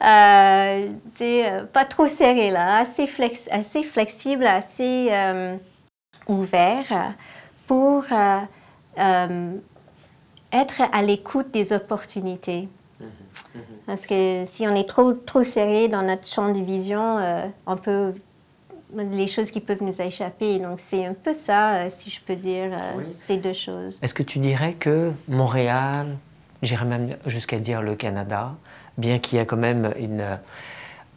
[1.72, 5.10] pas trop serrée là, assez, flex, assez flexible, assez
[6.28, 7.14] ouvert
[7.66, 8.04] pour
[10.52, 12.68] être à l'écoute des opportunités.
[13.00, 13.06] Mhm,
[13.54, 13.62] mhm.
[13.86, 17.76] Parce que si on est trop, trop serré dans notre champ de vision, euh, on
[17.76, 18.12] peut
[18.94, 20.58] les choses qui peuvent nous échapper.
[20.58, 23.98] Donc c'est un peu ça, euh, si je peux dire, euh, ces deux choses.
[24.02, 26.16] Est-ce que tu dirais que Montréal,
[26.62, 28.54] j'irais même jusqu'à dire le Canada,
[28.96, 30.24] bien qu'il y a quand même une,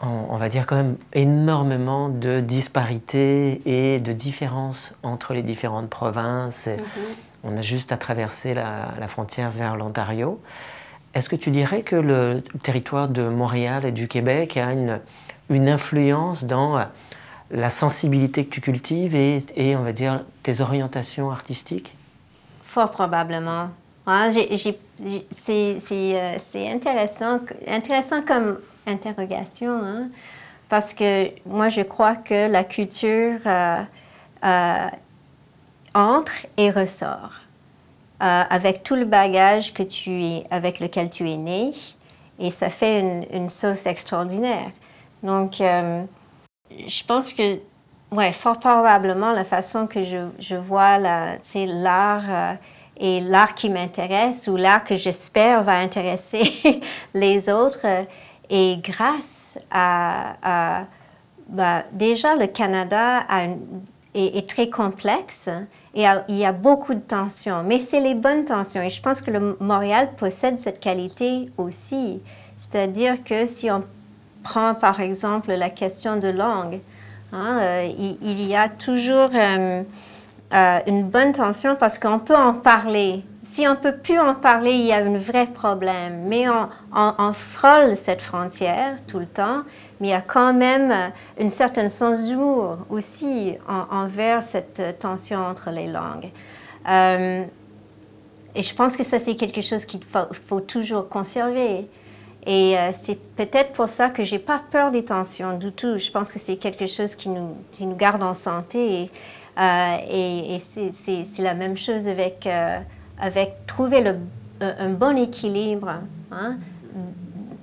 [0.01, 6.67] on, va dire quand même énormément de disparités et de différences entre les différentes provinces.
[6.67, 7.15] Mhm.
[7.43, 10.39] On a juste à traverser la, frontière vers l'Ontario.
[11.13, 14.99] Est-ce que tu dirais que le territoire de Montréal et du Québec a une,
[15.49, 16.85] influence dans
[17.49, 21.95] la sensibilité que tu cultives et, on va dire tes orientations artistiques?
[22.63, 23.69] Fort probablement.
[25.31, 25.77] c'est
[26.55, 30.07] intéressant, intéressant comme interrogation, hein,
[30.69, 33.81] parce que moi je crois que la culture euh,
[34.43, 34.87] euh,
[35.93, 37.41] entre et ressort
[38.21, 41.71] euh, avec tout le bagage que tu es, avec lequel tu es né
[42.37, 44.71] et ça fait une, une sauce extraordinaire.
[45.23, 46.03] Donc, euh,
[46.69, 47.59] je pense que,
[48.11, 52.53] ouais, fort probablement, la façon que je, je vois l'art euh,
[52.97, 56.81] et l'art qui m'intéresse ou l'art que j'espère va intéresser
[57.15, 58.05] les autres
[58.51, 60.85] et grâce à,
[61.47, 63.25] bah, déjà le Canada
[64.13, 65.49] est, très complexe
[65.93, 68.81] et il y a beaucoup de tensions, mais c'est les bonnes tensions.
[68.81, 72.21] Et je pense que le Montréal possède cette qualité aussi.
[72.57, 73.81] C'est-à-dire que si on
[74.43, 76.79] prend par exemple la question de langue,
[77.33, 79.83] hein, euh, il, y a toujours euh,
[80.53, 83.25] euh, une bonne tension parce qu'on peut en parler.
[83.43, 86.23] Si on ne peut plus en parler, il y a un vrai problème.
[86.27, 89.63] Mais on, on frôle cette frontière tout le temps
[90.01, 91.07] mais il y a quand même euh,
[91.39, 96.31] une certaine sens d'humour aussi envers cette euh, tension entre les langues.
[96.89, 97.43] Euh,
[98.55, 100.01] et je pense que ça, c'est quelque chose qu'il
[100.47, 101.87] faut, toujours conserver.
[102.47, 105.97] Et c'est peut-être pour ça que j'ai pas peur des tensions du tout.
[105.97, 109.09] Je pense que c'est quelque chose qui nous, qui nous garde en santé.
[109.57, 112.49] Et, et, c'est la même chose avec,
[113.21, 114.03] avec trouver
[114.59, 115.93] un bon équilibre.
[116.31, 116.57] Hein?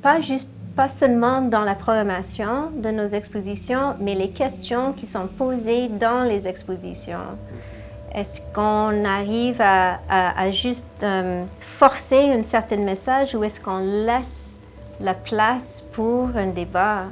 [0.01, 5.27] Pas juste pas seulement dans la programmation de nos expositions, mais les questions qui sont
[5.27, 7.37] posées dans les expositions.
[8.15, 14.61] Est-ce qu'on arrive à, juste euh, forcer un certain message ou est-ce qu'on laisse
[15.01, 17.07] la place pour un débat,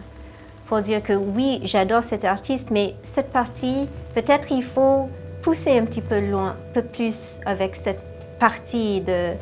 [0.67, 5.09] pour dire que oui, j'adore cet artiste, mais cette partie, peut-être il faut
[5.43, 8.01] pousser un petit peu loin, un peu plus avec cette
[8.39, 9.33] partie de,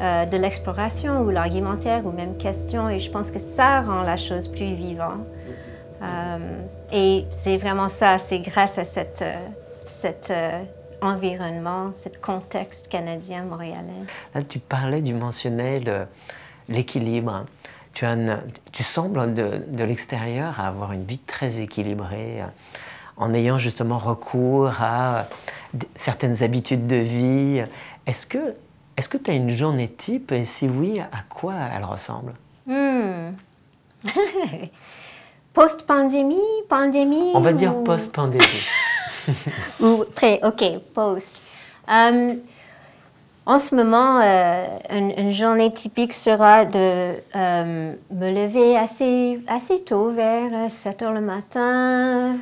[0.00, 2.88] euh, de l'exploration ou l'argumentaire ou même question.
[2.90, 5.24] Et je pense que ça rend la chose plus vivante.
[6.02, 6.38] Euh,
[6.92, 9.36] et c'est vraiment ça, c'est grâce à cette, euh,
[9.86, 10.32] cet
[11.00, 14.02] environnement, ce contexte canadien montréalais.
[14.34, 16.08] Là, tu parlais du mentionnel,
[16.68, 17.44] l'équilibre.
[17.92, 18.04] Tu,
[18.72, 22.42] tu sembles de, de l'extérieur avoir une vie très équilibrée
[23.16, 25.26] en ayant justement recours à
[25.94, 27.62] certaines habitudes de vie.
[28.06, 28.56] Est-ce que
[28.96, 32.34] est-ce que tu as une journée type et si oui, à quoi elle ressemble?
[32.66, 33.32] Hmm.
[35.52, 38.44] Post-pandémie, pandémie On va dire post-pandémie.
[39.80, 41.42] ou pré, ok, post.
[41.88, 42.38] Um,
[43.46, 50.10] en ce moment, euh, une, journée typique sera de euh, me lever assez, assez tôt,
[50.10, 52.36] vers 7 heures le matin.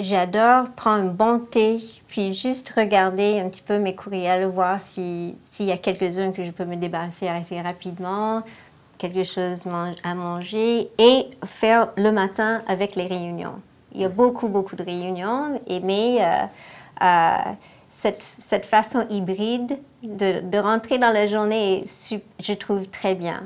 [0.00, 1.78] J'adore prendre un bon thé,
[2.08, 6.50] puis juste regarder un petit peu mes courriels, voir s'il y a quelques-uns que je
[6.50, 8.42] peux me débarrasser assez rapidement,
[8.98, 9.64] quelque chose
[10.04, 13.60] à manger, et faire le matin avec les réunions.
[13.94, 16.26] Il y a beaucoup, beaucoup de réunions, mais euh,
[17.02, 17.36] euh,
[17.90, 21.84] cette, cette, façon hybride de, de, rentrer dans la journée,
[22.38, 23.44] je trouve très bien.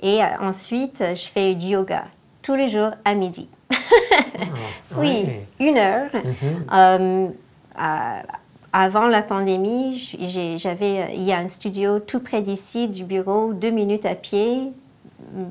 [0.00, 2.04] Et euh, ensuite, je fais du yoga
[2.42, 3.48] tous les jours à midi.
[4.96, 5.26] Oui,
[5.60, 6.10] une heure.
[6.12, 7.32] Mhm.
[8.72, 10.16] avant la pandémie,
[10.56, 14.72] j'avais, il y a un studio tout près d'ici, du bureau, deux minutes à pied.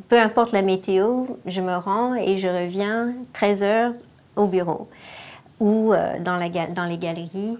[0.08, 3.94] Peu importe la météo, je me rends et je reviens 13 heures
[4.36, 4.88] au bureau
[5.64, 7.58] ou euh, dans, la, dans les galeries.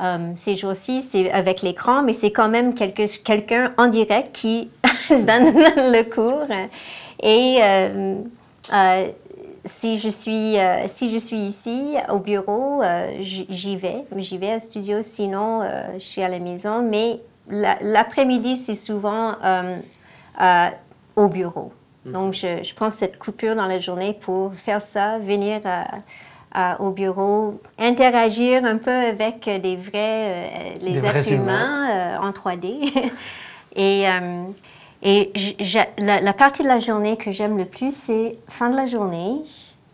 [0.00, 4.70] Euh, ces jours-ci, c'est avec l'écran, mais c'est quand même quelqu'un en direct qui
[5.10, 6.46] donne le cours.
[7.22, 8.16] Et euh,
[9.64, 10.56] si je suis,
[10.86, 12.82] si je suis ici au bureau,
[13.20, 14.98] j'y vais, j'y vais au studio.
[15.02, 15.62] Sinon,
[15.94, 16.82] je suis à la maison.
[16.82, 19.36] Mais l'après-midi, c'est souvent
[21.16, 21.72] au bureau.
[22.04, 22.12] Mhm.
[22.12, 25.60] Donc, je, je, prends cette coupure dans la journée pour faire ça, venir
[26.78, 32.92] au bureau, interagir un peu avec des vrais, euh, les êtres humains, euh, en 3D.
[33.76, 34.44] et euh,
[35.02, 35.32] et
[35.98, 39.42] la, partie de la journée que j'aime le plus, c'est fin de la journée.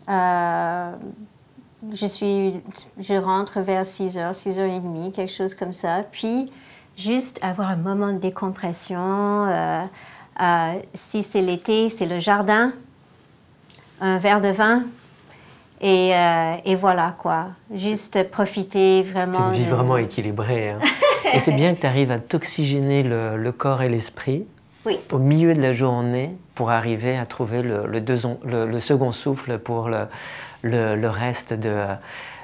[0.07, 2.53] je, suis,
[2.99, 6.03] je rentre vers 6 h, 6 h 30, quelque chose comme ça.
[6.11, 6.51] Puis,
[6.95, 9.47] juste avoir un moment de décompression.
[10.93, 12.73] si c'est l'été, c'est le jardin,
[14.01, 14.83] un verre de vin,
[15.81, 19.51] et, euh, et, voilà quoi, juste profiter vraiment.
[19.53, 20.71] C'est une vie vraiment équilibrée.
[20.71, 20.79] Hein.
[21.33, 24.45] et c'est bien que tu arrives à t'oxygéner le, le, corps et l'esprit
[24.85, 31.53] au milieu de la journée pour arriver à trouver le, second souffle pour le, reste
[31.53, 31.85] de,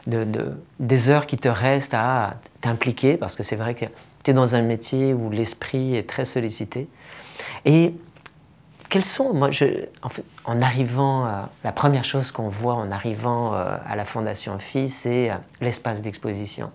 [0.08, 3.86] de, de, des heures qui te restent à t'impliquer parce que c'est vrai que
[4.24, 6.88] tu es dans un métier où l'esprit est très sollicité.
[7.64, 7.94] Et
[8.90, 9.50] quels sont, moi,
[10.46, 11.28] en, arrivant,
[11.64, 16.02] la première chose qu'on voit en arrivant euh, à la Fondation Phi, c'est euh, l'espace
[16.02, 16.72] d'exposition.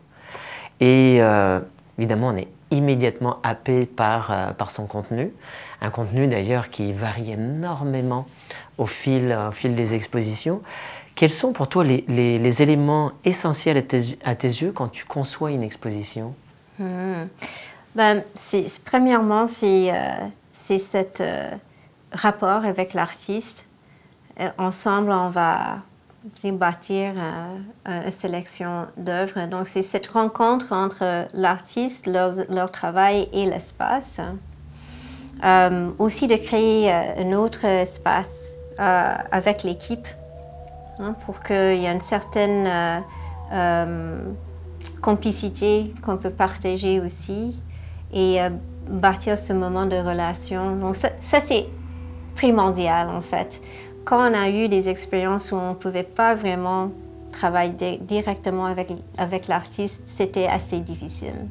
[0.80, 1.60] Et euh,
[1.98, 5.32] évidemment, on est immédiatement happé par, par son contenu,
[5.80, 8.26] un contenu d'ailleurs qui varie énormément
[8.78, 10.62] au fil, au fil des expositions.
[11.14, 15.04] Quels sont pour toi les, les, éléments essentiels à tes, à tes, yeux quand tu
[15.04, 16.34] conçois une exposition?
[16.78, 17.24] Hmm.
[17.94, 18.22] ben,
[18.86, 21.22] Premièrement, c'est cette
[22.12, 23.66] rapport avec l'artiste.
[24.40, 25.78] Euh, ensemble, on va
[26.52, 29.46] bâtir euh, une sélection d'œuvres.
[29.46, 34.20] Donc, c'est cette rencontre entre l'artiste, leur, travail et l'espace.
[35.42, 40.08] Euh, aussi de créer un autre espace avec l'équipe
[40.98, 43.02] hein, pour qu'il y ait une certaine
[45.02, 47.56] complicité qu'on peut partager aussi
[48.12, 48.38] et
[48.88, 50.76] bâtir ce moment de relation.
[50.76, 51.66] Donc, ça c'est
[52.36, 53.60] primordial en fait.
[54.04, 56.90] Quand on a eu des expériences où on ne pouvait pas vraiment
[57.30, 58.88] travailler directement avec,
[59.18, 61.48] avec l'artiste, c'était assez difficile.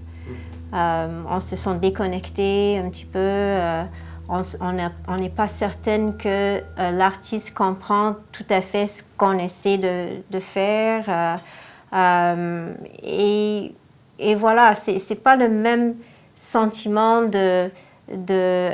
[0.74, 3.20] Euh, on se sent déconnecté un petit peu.
[3.20, 3.84] Euh,
[4.28, 6.28] on n'est pas certaine que
[6.60, 11.39] euh, l'artiste comprend tout à fait ce qu'on essaie de, de faire.
[13.04, 13.74] et,
[14.20, 15.95] et, voilà, ce n'est pas le même
[16.36, 17.72] sentiment de,
[18.14, 18.72] de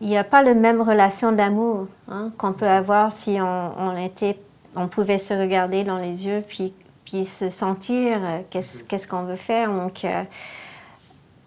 [0.00, 4.38] il n'y a pas la même relation d'amour hein, qu'on peut avoir si on, était,
[4.74, 6.72] on pouvait se regarder dans les yeux puis,
[7.04, 9.70] puis se sentir euh, qu'est-ce qu'on veut faire.
[9.70, 10.22] Donc, euh,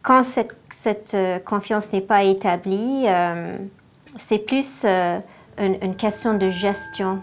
[0.03, 3.05] quand cette, cette confiance n'est pas établie,
[4.17, 4.85] c'est plus
[5.57, 7.19] une, question de gestion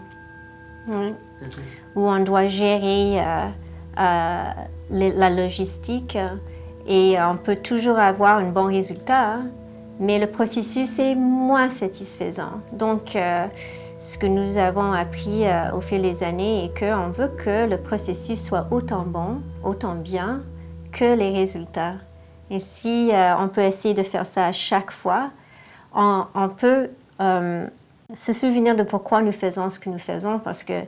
[0.91, 1.53] hein, mm-hmm.
[1.95, 3.23] où on doit gérer
[3.95, 6.17] la logistique
[6.87, 9.35] et on peut toujours avoir un bon résultat.
[9.35, 9.51] Hein
[10.01, 12.59] mais le processus est moins satisfaisant.
[12.73, 13.45] Donc, euh,
[13.99, 17.77] ce que nous avons appris euh, au fil des années est qu'on veut que le
[17.77, 20.41] processus soit autant bon, autant bien
[20.91, 21.93] que les résultats.
[22.49, 25.29] Et si euh, on peut essayer de faire ça à chaque fois,
[25.93, 26.25] on,
[26.57, 26.89] peut
[27.19, 30.81] se souvenir de pourquoi nous faisons ce que nous faisons, parce que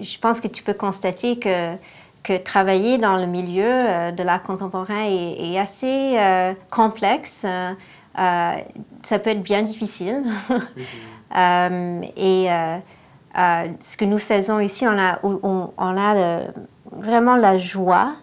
[0.00, 1.76] je pense que tu peux constater que,
[2.22, 7.44] que travailler dans le milieu euh, de l'art contemporain est, assez euh, complexe.
[8.14, 10.24] ça peut être bien difficile.
[11.34, 12.48] et
[13.34, 16.40] ce que nous faisons ici, on a, on, a
[16.90, 18.14] vraiment la joie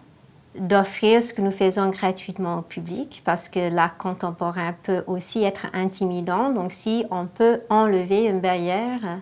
[0.58, 5.66] d'offrir ce que nous faisons gratuitement au public parce que l'art contemporain peut aussi être
[5.72, 6.50] intimidant.
[6.50, 9.20] Donc si on peut enlever une barrière,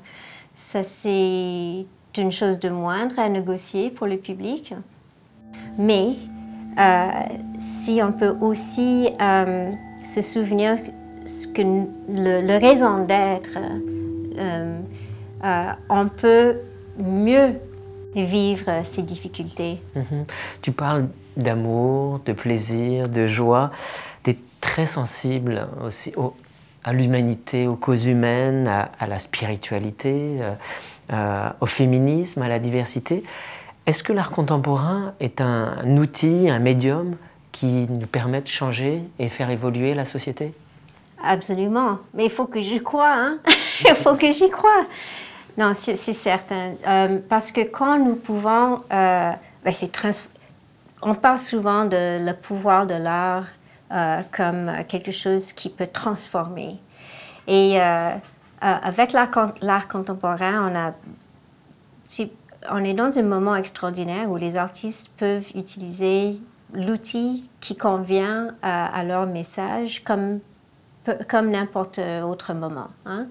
[0.56, 1.86] ça c'est
[2.18, 4.74] une chose de moindre à négocier pour le public.
[5.78, 6.16] Mais
[6.78, 7.08] euh,
[7.60, 9.70] si on peut aussi euh,
[10.04, 10.76] se souvenir
[11.54, 11.62] que
[12.08, 13.58] le, raison d'être,
[14.38, 14.78] euh,
[15.88, 16.56] on peut
[16.98, 17.54] mieux
[18.14, 19.80] vivre ces difficultés.
[19.94, 20.24] Mhm.
[20.62, 23.70] Tu parles d'amour, de plaisir, de joie.
[24.24, 26.12] Tu es très sensible aussi
[26.82, 30.38] à l'humanité, aux causes humaines, à, la spiritualité,
[31.12, 33.22] euh, au féminisme, à la diversité.
[33.86, 37.16] Est-ce que l'art contemporain est un, outil, un médium
[37.50, 40.52] qui nous permet de changer et faire évoluer la société?
[41.24, 41.98] Absolument.
[42.12, 43.10] Mais il faut que j'y croie.
[43.10, 43.38] Hein?
[43.88, 44.84] il faut que j'y croie.
[45.56, 46.74] Non, c'est certain.
[46.86, 49.32] Euh, parce que quand nous pouvons, euh,
[49.64, 49.72] ben,
[51.00, 53.46] on parle souvent de le pouvoir de l'art
[54.30, 56.76] comme quelque chose qui peut transformer.
[57.46, 57.78] Et
[58.60, 60.92] avec l'art contemporain,
[62.70, 66.40] on, est dans un moment extraordinaire où les artistes peuvent utiliser
[66.72, 70.40] l'outil qui convient à, leur message comme,
[71.28, 72.88] comme n'importe autre moment.
[73.06, 73.26] Hein.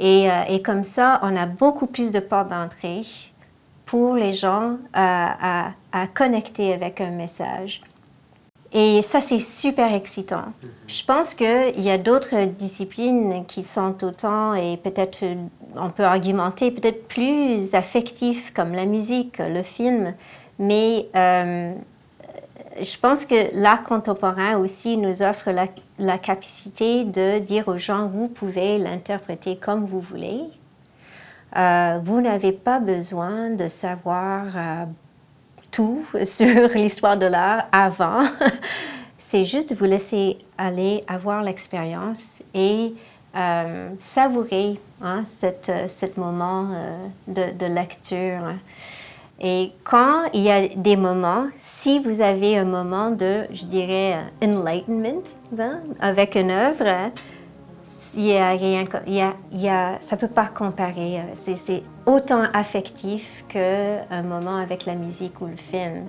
[0.00, 3.02] Euh, et, comme ça, on a beaucoup plus de portes d'entrée
[3.84, 5.72] pour les gens à,
[6.14, 7.82] connecter avec un message.
[8.72, 10.44] Et ça, c'est super excitant.
[10.62, 10.70] Mhm.
[10.86, 15.24] Je pense qu'il y a d'autres disciplines qui sont autant, et peut-être
[15.76, 20.14] on peut argumenter, peut-être plus affectifs, comme la musique, le film,
[20.58, 21.74] mais euh,
[22.80, 28.28] je pense que l'art contemporain aussi nous offre la, capacité de dire aux gens, vous
[28.28, 30.40] pouvez l'interpréter comme vous voulez.
[31.56, 34.84] Euh, vous n'avez pas besoin de savoir euh,
[35.70, 38.22] tout sur l'histoire de l'art avant.
[39.18, 42.92] C'est juste de vous laisser aller avoir l'expérience et
[43.36, 46.68] euh, savourer hein, ce moment
[47.28, 48.54] de, de, lecture.
[49.40, 54.18] Et quand il y a des moments, si vous avez un moment de, je dirais,
[54.42, 55.22] enlightenment
[55.58, 57.12] hein, avec une œuvre,
[58.16, 61.20] il y a rien, il y a, ça peut pas comparer.
[61.34, 66.04] C'est autant affectif qu'un moment avec la musique ou le film.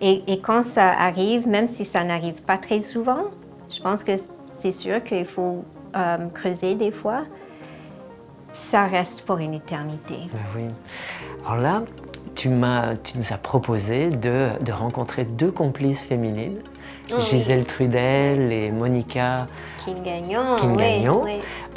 [0.00, 3.30] Et, quand ça arrive, même si ça n'arrive pas très souvent,
[3.70, 4.12] je pense que
[4.52, 5.64] c'est sûr qu'il faut
[5.96, 7.24] euh, creuser des fois.
[8.52, 10.16] Ça reste pour une éternité.
[10.32, 10.64] Ben oui.
[11.46, 11.82] Alors là,
[12.34, 12.50] tu,
[13.04, 16.58] tu nous as proposé de rencontrer deux complices féminines,
[17.12, 19.46] oh Gisèle Trudel et Monica
[19.84, 21.24] Kingagnon,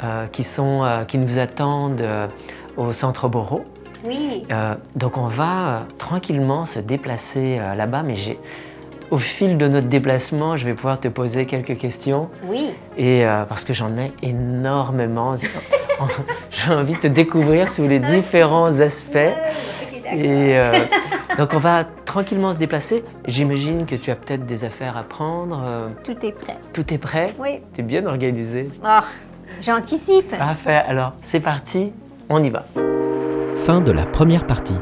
[0.02, 2.26] euh, qui, sont, euh, qui nous attendent euh,
[2.76, 3.64] au centre Boro.
[4.06, 4.44] Oui.
[4.96, 8.38] donc on va tranquillement se déplacer là-bas, mais j'ai
[9.10, 12.30] au fil de notre déplacement, je vais pouvoir te poser quelques questions.
[12.46, 12.72] Oui.
[12.96, 15.34] Et parce que j'en ai énormément.
[16.50, 19.18] j'ai envie de te découvrir sous les différents aspects.
[20.12, 20.72] Et euh,
[21.40, 23.02] donc on va tranquillement se déplacer.
[23.26, 25.62] J'imagine que tu as peut-être des affaires à prendre.
[25.64, 25.88] Euh.
[26.04, 26.58] Tout est prêt.
[26.74, 27.60] Tout est prêt Oui.
[27.72, 28.68] Tu es bien organisé.
[28.84, 29.00] Oh,
[29.62, 30.36] j'anticipe.
[30.36, 30.82] Parfait.
[30.86, 31.94] Alors c'est parti,
[32.28, 32.66] on y va.
[33.54, 34.76] Fin de la première partie.